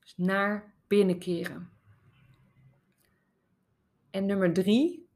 Dus 0.00 0.14
naar 0.16 0.74
binnenkeren. 0.86 1.70
En 4.10 4.26
nummer 4.26 4.52
drie, 4.52 5.08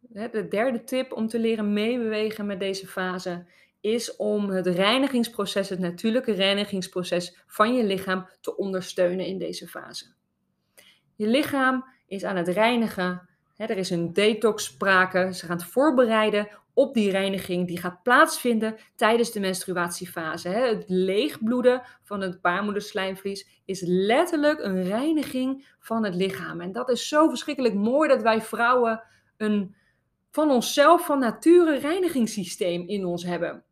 de 0.00 0.46
derde 0.48 0.84
tip 0.84 1.12
om 1.12 1.28
te 1.28 1.38
leren 1.38 1.72
meebewegen 1.72 2.46
met 2.46 2.60
deze 2.60 2.86
fase, 2.86 3.46
is 3.80 4.16
om 4.16 4.50
het 4.50 4.66
reinigingsproces, 4.66 5.68
het 5.68 5.78
natuurlijke 5.78 6.32
reinigingsproces 6.32 7.42
van 7.46 7.74
je 7.74 7.84
lichaam 7.84 8.28
te 8.40 8.56
ondersteunen 8.56 9.26
in 9.26 9.38
deze 9.38 9.68
fase. 9.68 10.12
Je 11.14 11.26
lichaam 11.26 11.84
is 12.06 12.24
aan 12.24 12.36
het 12.36 12.48
reinigen. 12.48 13.28
Er 13.56 13.76
is 13.76 13.90
een 13.90 14.12
detox 14.12 14.64
sprake. 14.64 15.34
Ze 15.34 15.46
gaan 15.46 15.56
het 15.56 15.66
voorbereiden 15.66 16.48
op 16.74 16.94
die 16.94 17.10
reiniging 17.10 17.66
die 17.66 17.78
gaat 17.78 18.02
plaatsvinden 18.02 18.76
tijdens 18.96 19.32
de 19.32 19.40
menstruatiefase. 19.40 20.48
Het 20.48 20.84
leegbloeden 20.86 21.82
van 22.02 22.20
het 22.20 22.40
baarmoederslijmvlies 22.40 23.62
is 23.64 23.80
letterlijk 23.86 24.60
een 24.60 24.82
reiniging 24.82 25.66
van 25.78 26.04
het 26.04 26.14
lichaam. 26.14 26.60
En 26.60 26.72
dat 26.72 26.90
is 26.90 27.08
zo 27.08 27.28
verschrikkelijk 27.28 27.74
mooi 27.74 28.08
dat 28.08 28.22
wij 28.22 28.42
vrouwen 28.42 29.02
een 29.36 29.74
van 30.30 30.50
onszelf, 30.50 31.06
van 31.06 31.18
nature 31.18 31.78
reinigingssysteem 31.78 32.88
in 32.88 33.04
ons 33.04 33.24
hebben. 33.24 33.64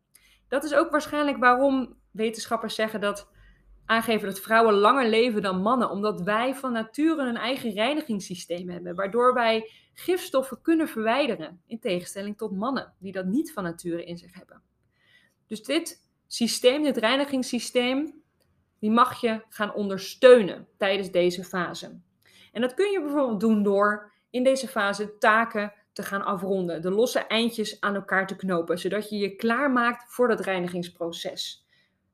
Dat 0.47 0.63
is 0.63 0.73
ook 0.73 0.91
waarschijnlijk 0.91 1.37
waarom 1.37 1.95
wetenschappers 2.11 2.75
zeggen 2.75 3.01
dat 3.01 3.31
aangeven 3.85 4.27
dat 4.27 4.39
vrouwen 4.39 4.73
langer 4.73 5.09
leven 5.09 5.41
dan 5.41 5.61
mannen, 5.61 5.89
omdat 5.89 6.21
wij 6.21 6.55
van 6.55 6.71
nature 6.71 7.21
een 7.21 7.37
eigen 7.37 7.71
reinigingssysteem 7.71 8.69
hebben, 8.69 8.95
waardoor 8.95 9.33
wij 9.33 9.69
gifstoffen 9.93 10.61
kunnen 10.61 10.87
verwijderen, 10.87 11.61
in 11.67 11.79
tegenstelling 11.79 12.37
tot 12.37 12.51
mannen, 12.51 12.93
die 12.99 13.11
dat 13.11 13.25
niet 13.25 13.53
van 13.53 13.63
nature 13.63 14.05
in 14.05 14.17
zich 14.17 14.33
hebben. 14.33 14.61
Dus 15.47 15.63
dit 15.63 16.09
systeem, 16.27 16.83
dit 16.83 16.97
reinigingssysteem, 16.97 18.21
die 18.79 18.91
mag 18.91 19.21
je 19.21 19.41
gaan 19.49 19.73
ondersteunen 19.73 20.67
tijdens 20.77 21.11
deze 21.11 21.43
fase. 21.43 21.99
En 22.51 22.61
dat 22.61 22.73
kun 22.73 22.91
je 22.91 23.01
bijvoorbeeld 23.01 23.39
doen 23.39 23.63
door 23.63 24.11
in 24.29 24.43
deze 24.43 24.67
fase 24.67 25.17
taken 25.17 25.73
te 25.93 26.03
gaan 26.03 26.25
afronden, 26.25 26.81
de 26.81 26.91
losse 26.91 27.19
eindjes 27.19 27.81
aan 27.81 27.95
elkaar 27.95 28.27
te 28.27 28.35
knopen, 28.35 28.79
zodat 28.79 29.09
je 29.09 29.17
je 29.17 29.35
klaarmaakt 29.35 30.13
voor 30.13 30.27
dat 30.27 30.39
reinigingsproces. 30.39 31.67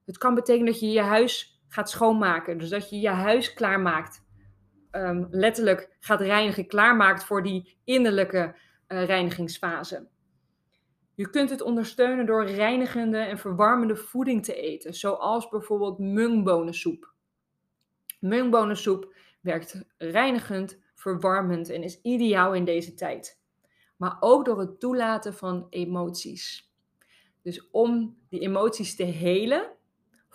Het 0.06 0.18
kan 0.18 0.36
betekenen 0.36 0.72
dat 0.72 0.80
je 0.80 0.92
je 0.92 1.02
huis 1.02 1.59
gaat 1.70 1.90
schoonmaken, 1.90 2.58
dus 2.58 2.70
dat 2.70 2.90
je 2.90 3.00
je 3.00 3.10
huis 3.10 3.54
klaarmaakt, 3.54 4.26
um, 4.92 5.28
letterlijk 5.32 5.96
gaat 6.00 6.22
reinigen, 6.22 6.68
klaarmaakt 6.68 7.24
voor 7.24 7.44
die 7.44 7.78
innerlijke 7.84 8.56
uh, 8.88 9.06
reinigingsfase. 9.06 10.08
Je 11.16 11.30
kunt 11.30 11.50
het 11.50 11.62
ondersteunen 11.62 12.26
door 12.26 12.46
reinigende 12.46 13.18
en 13.18 13.38
verwarmende 13.38 13.96
voeding 13.96 14.44
te 14.44 14.56
eten, 14.56 14.94
zoals 14.94 15.50
bijvoorbeeld 15.50 16.00
mungbonensoep. 16.00 17.14
Mungbonensoep 18.20 19.14
werkt 19.42 19.86
reinigend, 19.98 20.80
verwarmend 20.96 21.70
en 21.70 21.84
is 21.84 22.02
ideaal 22.02 22.54
in 22.54 22.66
deze 22.66 22.94
tijd. 22.94 23.40
Maar 23.98 24.18
ook 24.20 24.46
door 24.46 24.60
het 24.60 24.80
toelaten 24.80 25.34
van 25.34 25.68
emoties. 25.70 26.72
Dus 27.42 27.70
om 27.72 28.18
die 28.30 28.40
emoties 28.40 28.96
te 28.96 29.04
helen 29.04 29.78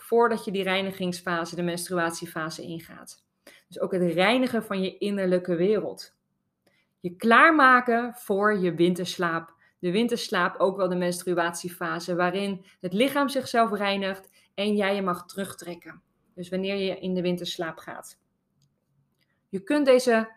voordat 0.05 0.45
je 0.45 0.51
die 0.51 0.63
reinigingsfase, 0.63 1.57
de 1.57 1.63
menstruatiefase 1.63 2.63
ingaat. 2.63 3.25
Dus 3.69 3.81
ook 3.81 3.93
het 3.93 4.13
reinigen 4.13 4.65
van 4.65 4.83
je 4.83 4.99
innerlijke 4.99 5.55
wereld. 5.55 6.15
Je 7.01 7.17
klaarmaken 7.17 8.15
voor 8.15 8.59
je 8.59 8.75
winterslaap 8.75 9.55
de 9.85 9.91
winterslaap 9.91 10.59
ook 10.59 10.77
wel 10.77 10.89
de 10.89 10.97
menstruatiefase, 10.97 12.15
waarin 12.15 12.65
het 12.81 12.93
lichaam 12.93 13.29
zichzelf 13.29 13.71
reinigt 13.73 14.31
en 14.55 14.77
jij 14.77 14.95
je 14.95 15.03
mag 15.03 15.27
terugtrekken. 15.27 16.03
Dus 16.35 16.49
wanneer 16.49 16.77
je 16.77 16.99
in 16.99 17.15
de 17.15 17.23
winterslaap 17.23 17.79
gaat. 17.79 18.19
Je 19.49 19.61
kunt 19.61 19.87
deze 19.87 20.29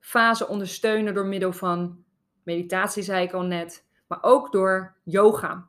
fase 0.00 0.48
ondersteunen 0.48 1.14
door 1.14 1.26
middel 1.26 1.52
van 1.52 2.04
meditatie, 2.42 3.02
zei 3.02 3.26
ik 3.26 3.32
al 3.32 3.42
net, 3.42 3.84
maar 4.06 4.18
ook 4.22 4.52
door 4.52 4.96
yoga. 5.02 5.68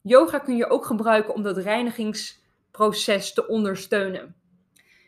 Yoga 0.00 0.38
kun 0.38 0.56
je 0.56 0.68
ook 0.68 0.84
gebruiken 0.84 1.34
om 1.34 1.42
dat 1.42 1.56
reinigingsproces 2.72 3.32
te 3.32 3.46
ondersteunen. 3.46 4.34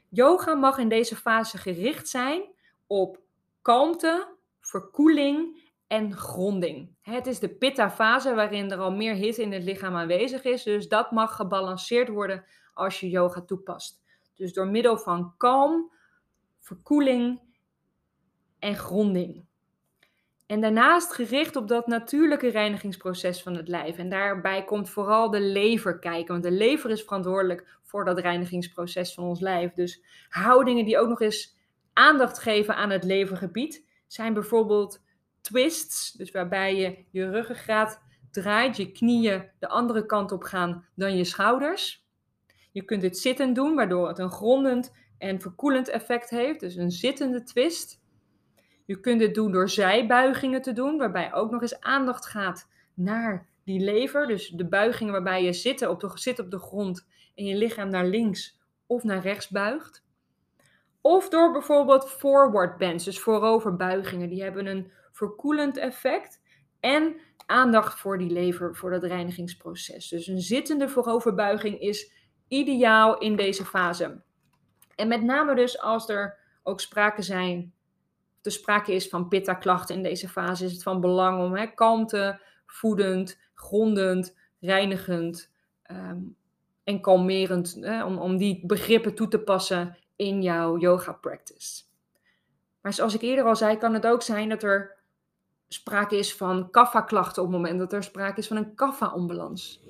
Yoga 0.08 0.54
mag 0.54 0.78
in 0.78 0.88
deze 0.88 1.16
fase 1.16 1.58
gericht 1.58 2.08
zijn 2.08 2.42
op 2.86 3.20
kalmte, 3.62 4.28
verkoeling 4.60 5.60
en 5.86 6.16
gronding. 6.16 6.94
Het 7.00 7.26
is 7.26 7.38
de 7.38 7.48
pitta-fase 7.48 8.34
waarin 8.34 8.70
er 8.70 8.78
al 8.78 8.92
meer 8.92 9.14
hitte 9.14 9.42
in 9.42 9.52
het 9.52 9.62
lichaam 9.62 9.94
aanwezig 9.94 10.42
is, 10.44 10.62
dus 10.62 10.88
dat 10.88 11.10
mag 11.10 11.36
gebalanceerd 11.36 12.08
worden 12.08 12.44
als 12.74 13.00
je 13.00 13.10
yoga 13.10 13.40
toepast. 13.40 14.00
Dus 14.34 14.52
door 14.52 14.66
middel 14.66 14.98
van 14.98 15.34
kalm, 15.36 15.92
verkoeling 16.58 17.40
en 18.58 18.76
gronding. 18.76 19.44
En 20.52 20.60
daarnaast 20.60 21.12
gericht 21.12 21.56
op 21.56 21.68
dat 21.68 21.86
natuurlijke 21.86 22.48
reinigingsproces 22.48 23.42
van 23.42 23.56
het 23.56 23.68
lijf. 23.68 23.98
En 23.98 24.08
daarbij 24.08 24.64
komt 24.64 24.90
vooral 24.90 25.30
de 25.30 25.40
lever 25.40 25.98
kijken, 25.98 26.32
want 26.32 26.42
de 26.42 26.50
lever 26.50 26.90
is 26.90 27.02
verantwoordelijk 27.02 27.78
voor 27.82 28.04
dat 28.04 28.18
reinigingsproces 28.18 29.14
van 29.14 29.24
ons 29.24 29.40
lijf. 29.40 29.72
Dus 29.72 30.02
houdingen 30.28 30.84
die 30.84 30.98
ook 30.98 31.08
nog 31.08 31.20
eens 31.20 31.56
aandacht 31.92 32.38
geven 32.38 32.76
aan 32.76 32.90
het 32.90 33.04
levergebied 33.04 33.84
zijn 34.06 34.34
bijvoorbeeld 34.34 35.02
twists, 35.40 36.12
dus 36.12 36.30
waarbij 36.30 36.76
je 36.76 37.04
je 37.10 37.30
ruggengraat 37.30 38.02
draait, 38.30 38.76
je 38.76 38.92
knieën 38.92 39.50
de 39.58 39.68
andere 39.68 40.06
kant 40.06 40.32
op 40.32 40.42
gaan 40.42 40.86
dan 40.94 41.16
je 41.16 41.24
schouders. 41.24 42.06
Je 42.72 42.84
kunt 42.84 43.00
dit 43.00 43.18
zittend 43.18 43.54
doen, 43.54 43.74
waardoor 43.74 44.08
het 44.08 44.18
een 44.18 44.32
grondend 44.32 44.92
en 45.18 45.40
verkoelend 45.40 45.88
effect 45.88 46.30
heeft, 46.30 46.60
dus 46.60 46.74
een 46.74 46.90
zittende 46.90 47.42
twist. 47.42 48.01
Je 48.92 49.00
kunt 49.00 49.18
dit 49.18 49.34
doen 49.34 49.52
door 49.52 49.68
zijbuigingen 49.68 50.62
te 50.62 50.72
doen, 50.72 50.98
waarbij 50.98 51.32
ook 51.32 51.50
nog 51.50 51.62
eens 51.62 51.80
aandacht 51.80 52.26
gaat 52.26 52.68
naar 52.94 53.48
die 53.64 53.80
lever. 53.80 54.26
Dus 54.26 54.48
de 54.48 54.68
buigingen 54.68 55.12
waarbij 55.12 55.44
je 55.44 55.52
zit 55.52 55.86
op 55.86 56.00
de, 56.00 56.10
zit 56.14 56.38
op 56.38 56.50
de 56.50 56.58
grond 56.58 57.06
en 57.34 57.44
je 57.44 57.56
lichaam 57.56 57.88
naar 57.90 58.06
links 58.06 58.58
of 58.86 59.02
naar 59.02 59.20
rechts 59.20 59.48
buigt. 59.48 60.04
Of 61.00 61.28
door 61.28 61.52
bijvoorbeeld 61.52 62.10
forward 62.10 62.78
bends, 62.78 63.04
dus 63.04 63.20
vooroverbuigingen. 63.20 64.28
Die 64.28 64.42
hebben 64.42 64.66
een 64.66 64.92
verkoelend 65.12 65.76
effect 65.76 66.40
en 66.80 67.16
aandacht 67.46 67.98
voor 67.98 68.18
die 68.18 68.30
lever, 68.30 68.76
voor 68.76 68.90
dat 68.90 69.04
reinigingsproces. 69.04 70.08
Dus 70.08 70.26
een 70.26 70.40
zittende 70.40 70.88
vooroverbuiging 70.88 71.80
is 71.80 72.12
ideaal 72.48 73.18
in 73.18 73.36
deze 73.36 73.64
fase. 73.64 74.22
En 74.94 75.08
met 75.08 75.22
name 75.22 75.54
dus 75.54 75.80
als 75.80 76.08
er 76.08 76.38
ook 76.62 76.80
sprake 76.80 77.22
zijn, 77.22 77.74
de 78.42 78.50
sprake 78.50 78.94
is 78.94 79.08
van 79.08 79.28
pitta-klachten 79.28 79.96
in 79.96 80.02
deze 80.02 80.28
fase, 80.28 80.64
is 80.64 80.72
het 80.72 80.82
van 80.82 81.00
belang 81.00 81.44
om 81.44 81.54
hè, 81.54 81.66
kalmte, 81.66 82.40
voedend, 82.66 83.38
grondend, 83.54 84.36
reinigend 84.60 85.50
ehm, 85.82 86.18
en 86.84 87.00
kalmerend, 87.00 87.76
hè, 87.80 88.04
om, 88.04 88.18
om 88.18 88.36
die 88.36 88.66
begrippen 88.66 89.14
toe 89.14 89.28
te 89.28 89.40
passen 89.40 89.96
in 90.16 90.42
jouw 90.42 90.78
yoga 90.78 91.12
practice. 91.12 91.82
Maar 92.80 92.92
zoals 92.92 93.14
ik 93.14 93.22
eerder 93.22 93.44
al 93.44 93.56
zei, 93.56 93.76
kan 93.76 93.94
het 93.94 94.06
ook 94.06 94.22
zijn 94.22 94.48
dat 94.48 94.62
er 94.62 94.96
sprake 95.68 96.16
is 96.16 96.36
van 96.36 96.70
kaffa-klachten 96.70 97.42
op 97.42 97.48
het 97.48 97.56
moment 97.56 97.78
dat 97.78 97.92
er 97.92 98.02
sprake 98.02 98.38
is 98.38 98.46
van 98.46 98.56
een 98.56 98.74
kaffa-onbalans. 98.74 99.80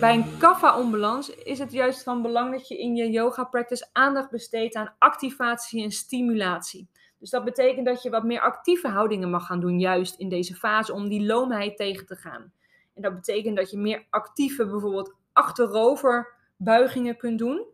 Bij 0.00 0.14
een 0.14 0.38
kaffa-onbalans 0.38 1.34
is 1.34 1.58
het 1.58 1.72
juist 1.72 2.02
van 2.02 2.22
belang 2.22 2.52
dat 2.52 2.68
je 2.68 2.78
in 2.78 2.96
je 2.96 3.10
yoga-practice 3.10 3.88
aandacht 3.92 4.30
besteedt 4.30 4.74
aan 4.74 4.94
activatie 4.98 5.82
en 5.82 5.90
stimulatie. 5.90 6.88
Dus 7.26 7.34
dat 7.34 7.44
betekent 7.44 7.86
dat 7.86 8.02
je 8.02 8.10
wat 8.10 8.24
meer 8.24 8.40
actieve 8.40 8.88
houdingen 8.88 9.30
mag 9.30 9.46
gaan 9.46 9.60
doen, 9.60 9.78
juist 9.78 10.18
in 10.18 10.28
deze 10.28 10.54
fase, 10.54 10.92
om 10.92 11.08
die 11.08 11.26
loomheid 11.26 11.76
tegen 11.76 12.06
te 12.06 12.16
gaan. 12.16 12.52
En 12.94 13.02
dat 13.02 13.14
betekent 13.14 13.56
dat 13.56 13.70
je 13.70 13.78
meer 13.78 14.06
actieve, 14.10 14.66
bijvoorbeeld 14.66 15.14
achteroverbuigingen 15.32 17.16
kunt 17.16 17.38
doen, 17.38 17.66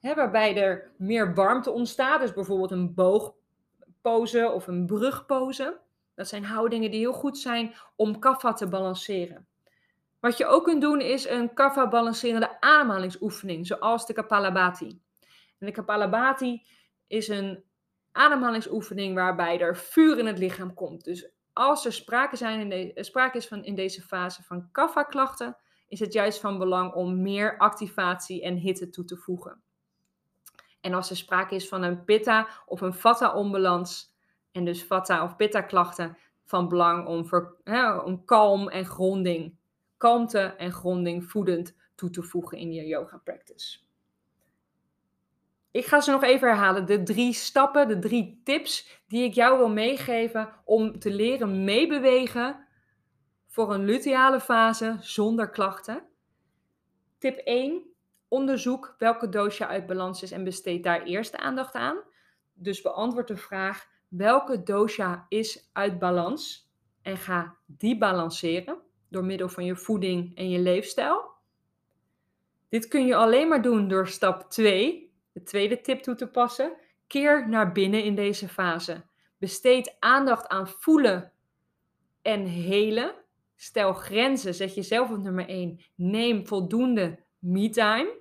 hè, 0.00 0.14
waarbij 0.14 0.56
er 0.56 0.90
meer 0.96 1.34
warmte 1.34 1.70
ontstaat. 1.70 2.20
Dus 2.20 2.32
bijvoorbeeld 2.32 2.70
een 2.70 2.94
boogpose 2.94 4.50
of 4.50 4.66
een 4.66 4.86
brugpose. 4.86 5.80
Dat 6.14 6.28
zijn 6.28 6.44
houdingen 6.44 6.90
die 6.90 7.00
heel 7.00 7.12
goed 7.12 7.38
zijn 7.38 7.74
om 7.96 8.18
kaffa 8.18 8.52
te 8.52 8.68
balanceren. 8.68 9.46
Wat 10.20 10.36
je 10.36 10.46
ook 10.46 10.64
kunt 10.64 10.80
doen 10.80 11.00
is 11.00 11.28
een 11.28 11.54
kaffa 11.54 11.88
balancerende 11.88 12.60
ademhalingsoefening, 12.60 13.66
zoals 13.66 14.06
de 14.06 14.12
Kapalabhati. 14.12 15.00
En 15.58 15.66
de 15.66 15.72
Kapalabhati 15.72 16.62
is 17.06 17.28
een 17.28 17.66
ademhalingsoefening 18.18 19.14
waarbij 19.14 19.60
er 19.60 19.76
vuur 19.76 20.18
in 20.18 20.26
het 20.26 20.38
lichaam 20.38 20.74
komt. 20.74 21.04
Dus 21.04 21.30
als 21.52 21.84
er 21.84 21.92
sprake, 21.92 22.36
zijn 22.36 22.60
in 22.60 22.68
de, 22.68 23.04
sprake 23.04 23.36
is 23.36 23.46
van 23.46 23.64
in 23.64 23.74
deze 23.74 24.02
fase 24.02 24.42
van 24.42 24.68
kaffa-klachten, 24.72 25.56
is 25.88 26.00
het 26.00 26.12
juist 26.12 26.40
van 26.40 26.58
belang 26.58 26.92
om 26.92 27.22
meer 27.22 27.58
activatie 27.58 28.42
en 28.42 28.56
hitte 28.56 28.88
toe 28.88 29.04
te 29.04 29.16
voegen. 29.16 29.62
En 30.80 30.94
als 30.94 31.10
er 31.10 31.16
sprake 31.16 31.54
is 31.54 31.68
van 31.68 31.82
een 31.82 32.04
pitta 32.04 32.48
of 32.66 32.80
een 32.80 32.94
vata-onbalans, 32.94 34.16
en 34.52 34.64
dus 34.64 34.84
vata 34.84 35.24
of 35.24 35.36
pitta 35.36 35.60
klachten 35.60 36.16
van 36.44 36.68
belang 36.68 37.06
om, 37.06 37.28
hè, 37.64 38.14
kalm 38.24 38.68
en 38.68 38.84
gronding, 38.84 39.56
kalmte 39.96 40.40
en 40.40 40.72
gronding 40.72 41.24
voedend 41.24 41.76
toe 41.94 42.10
te 42.10 42.22
voegen 42.22 42.58
in 42.58 42.72
je 42.72 42.86
yoga 42.86 43.16
practice. 43.16 43.87
Ik 45.70 45.86
ga 45.86 46.00
ze 46.00 46.10
nog 46.10 46.22
even 46.22 46.48
herhalen. 46.48 46.86
De 46.86 47.02
drie 47.02 47.32
stappen, 47.32 47.88
de 47.88 47.98
drie 47.98 48.40
tips 48.44 49.02
die 49.08 49.24
ik 49.24 49.34
jou 49.34 49.58
wil 49.58 49.68
meegeven 49.68 50.48
om 50.64 50.98
te 50.98 51.10
leren 51.10 51.64
meebewegen 51.64 52.66
voor 53.46 53.74
een 53.74 53.84
luteale 53.84 54.40
fase 54.40 54.96
zonder 55.00 55.50
klachten. 55.50 56.06
Tip 57.18 57.38
1. 57.38 57.82
Onderzoek 58.28 58.94
welke 58.98 59.28
dosha 59.28 59.66
uit 59.66 59.86
balans 59.86 60.22
is 60.22 60.32
en 60.32 60.44
besteed 60.44 60.82
daar 60.82 61.02
eerst 61.02 61.36
aandacht 61.36 61.74
aan. 61.74 61.98
Dus 62.52 62.82
beantwoord 62.82 63.28
de 63.28 63.36
vraag: 63.36 63.86
welke 64.08 64.62
dosha 64.62 65.26
is 65.28 65.70
uit 65.72 65.98
balans 65.98 66.70
en 67.02 67.16
ga 67.16 67.56
die 67.66 67.98
balanceren 67.98 68.78
door 69.08 69.24
middel 69.24 69.48
van 69.48 69.64
je 69.64 69.76
voeding 69.76 70.36
en 70.36 70.50
je 70.50 70.58
leefstijl. 70.58 71.30
Dit 72.68 72.88
kun 72.88 73.06
je 73.06 73.16
alleen 73.16 73.48
maar 73.48 73.62
doen 73.62 73.88
door 73.88 74.08
stap 74.08 74.50
2, 74.50 75.07
de 75.38 75.44
tweede 75.44 75.80
tip 75.80 76.02
toe 76.02 76.14
te 76.14 76.26
passen. 76.26 76.76
Keer 77.06 77.48
naar 77.48 77.72
binnen 77.72 78.04
in 78.04 78.14
deze 78.14 78.48
fase. 78.48 79.04
Besteed 79.38 79.96
aandacht 79.98 80.48
aan 80.48 80.68
voelen 80.68 81.32
en 82.22 82.44
helen. 82.44 83.14
Stel 83.56 83.92
grenzen, 83.92 84.54
zet 84.54 84.74
jezelf 84.74 85.10
op 85.10 85.18
nummer 85.18 85.48
1. 85.48 85.80
Neem 85.94 86.46
voldoende 86.46 87.18
me-time. 87.38 88.16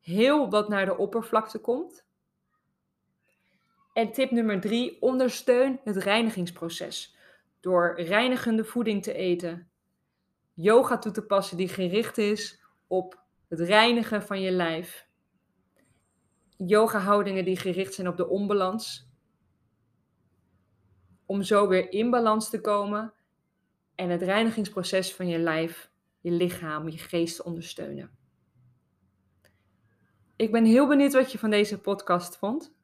Heel 0.00 0.50
wat 0.50 0.68
naar 0.68 0.84
de 0.84 0.96
oppervlakte 0.96 1.58
komt. 1.58 2.06
En 3.92 4.12
tip 4.12 4.30
nummer 4.30 4.60
drie, 4.60 5.02
ondersteun 5.02 5.80
het 5.84 5.96
reinigingsproces. 5.96 7.16
Door 7.60 8.00
reinigende 8.00 8.64
voeding 8.64 9.02
te 9.02 9.12
eten, 9.12 9.70
yoga 10.54 10.98
toe 10.98 11.12
te 11.12 11.26
passen 11.26 11.56
die 11.56 11.68
gericht 11.68 12.18
is 12.18 12.62
op 12.86 13.22
het 13.48 13.60
reinigen 13.60 14.22
van 14.22 14.40
je 14.40 14.50
lijf. 14.50 15.06
Yoga 16.56 16.98
houdingen 16.98 17.44
die 17.44 17.56
gericht 17.56 17.94
zijn 17.94 18.08
op 18.08 18.16
de 18.16 18.28
onbalans. 18.28 19.08
Om 21.26 21.42
zo 21.42 21.68
weer 21.68 21.92
in 21.92 22.10
balans 22.10 22.50
te 22.50 22.60
komen 22.60 23.12
en 23.94 24.10
het 24.10 24.22
reinigingsproces 24.22 25.14
van 25.14 25.28
je 25.28 25.38
lijf, 25.38 25.90
je 26.20 26.30
lichaam, 26.30 26.88
je 26.88 26.98
geest 26.98 27.36
te 27.36 27.44
ondersteunen. 27.44 28.10
Ik 30.36 30.52
ben 30.52 30.64
heel 30.64 30.86
benieuwd 30.86 31.12
wat 31.12 31.32
je 31.32 31.38
van 31.38 31.50
deze 31.50 31.80
podcast 31.80 32.36
vond. 32.36 32.74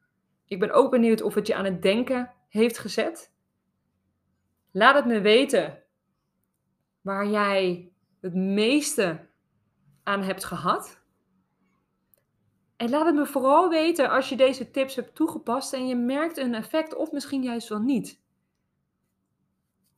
Ik 0.45 0.59
ben 0.59 0.71
ook 0.71 0.91
benieuwd 0.91 1.21
of 1.21 1.33
het 1.33 1.47
je 1.47 1.55
aan 1.55 1.65
het 1.65 1.81
denken 1.81 2.33
heeft 2.47 2.77
gezet. 2.77 3.31
Laat 4.71 4.95
het 4.95 5.05
me 5.05 5.21
weten 5.21 5.83
waar 7.01 7.27
jij 7.27 7.91
het 8.21 8.33
meeste 8.33 9.27
aan 10.03 10.21
hebt 10.21 10.45
gehad. 10.45 11.00
En 12.81 12.89
laat 12.89 13.05
het 13.05 13.15
me 13.15 13.25
vooral 13.25 13.69
weten 13.69 14.09
als 14.09 14.29
je 14.29 14.35
deze 14.35 14.71
tips 14.71 14.95
hebt 14.95 15.15
toegepast 15.15 15.73
en 15.73 15.87
je 15.87 15.95
merkt 15.95 16.37
een 16.37 16.55
effect 16.55 16.95
of 16.95 17.11
misschien 17.11 17.43
juist 17.43 17.69
wel 17.69 17.79
niet. 17.79 18.21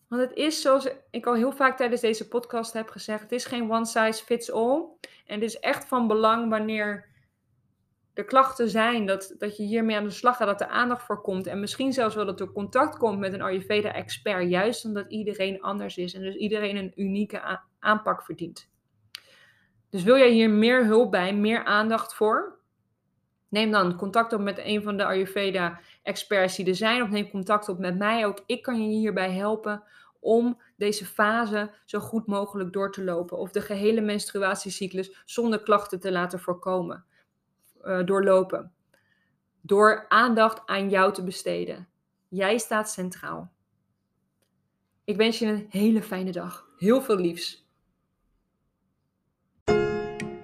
Want 0.08 0.22
het 0.22 0.34
is 0.34 0.62
zoals 0.62 0.90
ik 1.12 1.26
al 1.26 1.34
heel 1.34 1.52
vaak 1.52 1.78
tijdens 1.78 2.02
deze 2.02 2.28
podcast 2.28 2.74
heb 2.74 2.90
gezegd, 2.90 3.22
het 3.22 3.32
is 3.32 3.46
geen 3.46 3.72
one 3.72 3.86
size 3.86 4.24
fits 4.24 4.52
all. 4.52 4.86
En 5.26 5.36
het 5.36 5.44
is 5.44 5.60
echt 5.60 5.88
van 5.88 6.08
belang 6.08 6.50
wanneer 6.50 7.10
de 8.14 8.26
klachten 8.26 8.70
zijn, 8.70 9.06
dat, 9.06 9.36
dat 9.38 9.58
je 9.58 9.64
hiermee 9.64 9.96
aan 9.96 10.04
de 10.04 10.10
slag 10.10 10.38
gaat, 10.38 10.48
dat 10.48 10.62
er 10.62 10.68
aandacht 10.68 11.06
voor 11.06 11.22
komt. 11.22 11.48
En 11.48 11.60
misschien 11.60 11.94
zelfs 11.94 12.16
wel 12.16 12.26
dat 12.26 12.40
er 12.40 12.52
contact 12.52 12.98
komt 12.98 13.20
met 13.20 13.34
een 13.34 13.42
Ayurveda-expert, 13.42 14.50
juist 14.50 14.86
omdat 14.86 15.12
iedereen 15.12 15.62
anders 15.62 15.98
is 15.98 16.14
en 16.14 16.22
dus 16.22 16.36
iedereen 16.36 16.76
een 16.76 16.94
unieke 16.96 17.60
aanpak 17.80 18.24
verdient. 18.24 18.70
Dus 19.90 20.04
wil 20.04 20.18
jij 20.18 20.32
hier 20.32 20.50
meer 20.50 20.86
hulp 20.86 21.12
bij, 21.12 21.34
meer 21.34 21.64
aandacht 21.64 22.14
voor? 22.14 22.62
Neem 23.54 23.72
dan 23.72 23.96
contact 23.96 24.34
op 24.34 24.40
met 24.40 24.58
een 24.58 24.84
van 24.84 24.98
de 24.98 25.06
Ayurveda-experts 25.06 26.56
die 26.56 26.66
er 26.66 26.76
zijn, 26.76 27.02
of 27.02 27.10
neem 27.10 27.30
contact 27.30 27.70
op 27.70 27.80
met 27.80 27.98
mij. 27.98 28.26
Ook 28.26 28.44
ik 28.46 28.62
kan 28.62 28.82
je 28.82 28.98
hierbij 28.98 29.32
helpen 29.32 29.84
om 30.20 30.62
deze 30.76 31.06
fase 31.06 31.72
zo 31.86 32.00
goed 32.00 32.28
mogelijk 32.28 32.74
door 32.74 32.92
te 32.92 33.04
lopen, 33.04 33.38
of 33.38 33.52
de 33.52 33.62
gehele 33.62 34.02
menstruatiecyclus 34.02 35.22
zonder 35.26 35.64
klachten 35.64 36.00
te 36.00 36.12
laten 36.12 36.40
voorkomen. 36.40 37.06
Eh, 37.82 38.04
doorlopen. 38.06 38.72
Door 39.62 40.06
aandacht 40.10 40.62
aan 40.66 40.90
jou 40.90 41.14
te 41.14 41.24
besteden. 41.24 41.88
Jij 42.28 42.58
staat 42.58 42.90
centraal. 42.90 43.52
Ik 45.04 45.16
wens 45.16 45.40
je 45.40 45.46
een 45.46 45.66
hele 45.70 46.02
fijne 46.02 46.32
dag. 46.32 46.68
Heel 46.78 47.02
veel 47.02 47.18
liefs. 47.18 47.68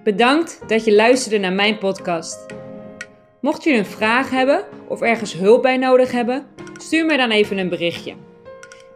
Bedankt 0.04 0.68
dat 0.68 0.84
je 0.84 0.94
luisterde 0.94 1.38
naar 1.38 1.52
mijn 1.52 1.78
podcast. 1.78 2.59
Mocht 3.40 3.64
je 3.64 3.72
een 3.72 3.86
vraag 3.86 4.30
hebben 4.30 4.64
of 4.88 5.00
ergens 5.00 5.32
hulp 5.32 5.62
bij 5.62 5.76
nodig 5.76 6.12
hebben, 6.12 6.46
stuur 6.76 7.06
me 7.06 7.16
dan 7.16 7.30
even 7.30 7.58
een 7.58 7.68
berichtje. 7.68 8.14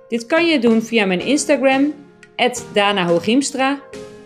Dit 0.08 0.26
kan 0.26 0.46
je 0.46 0.58
doen 0.58 0.82
via 0.82 1.06
mijn 1.06 1.20
Instagram, 1.20 1.94
Dana 2.72 3.06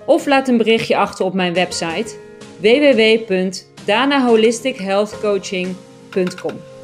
of 0.04 0.26
laat 0.26 0.48
een 0.48 0.56
berichtje 0.56 0.96
achter 0.96 1.24
op 1.24 1.34
mijn 1.34 1.54
website 1.54 2.16
www 2.60 3.26
danaholistichealthcoaching.com. 3.84 6.77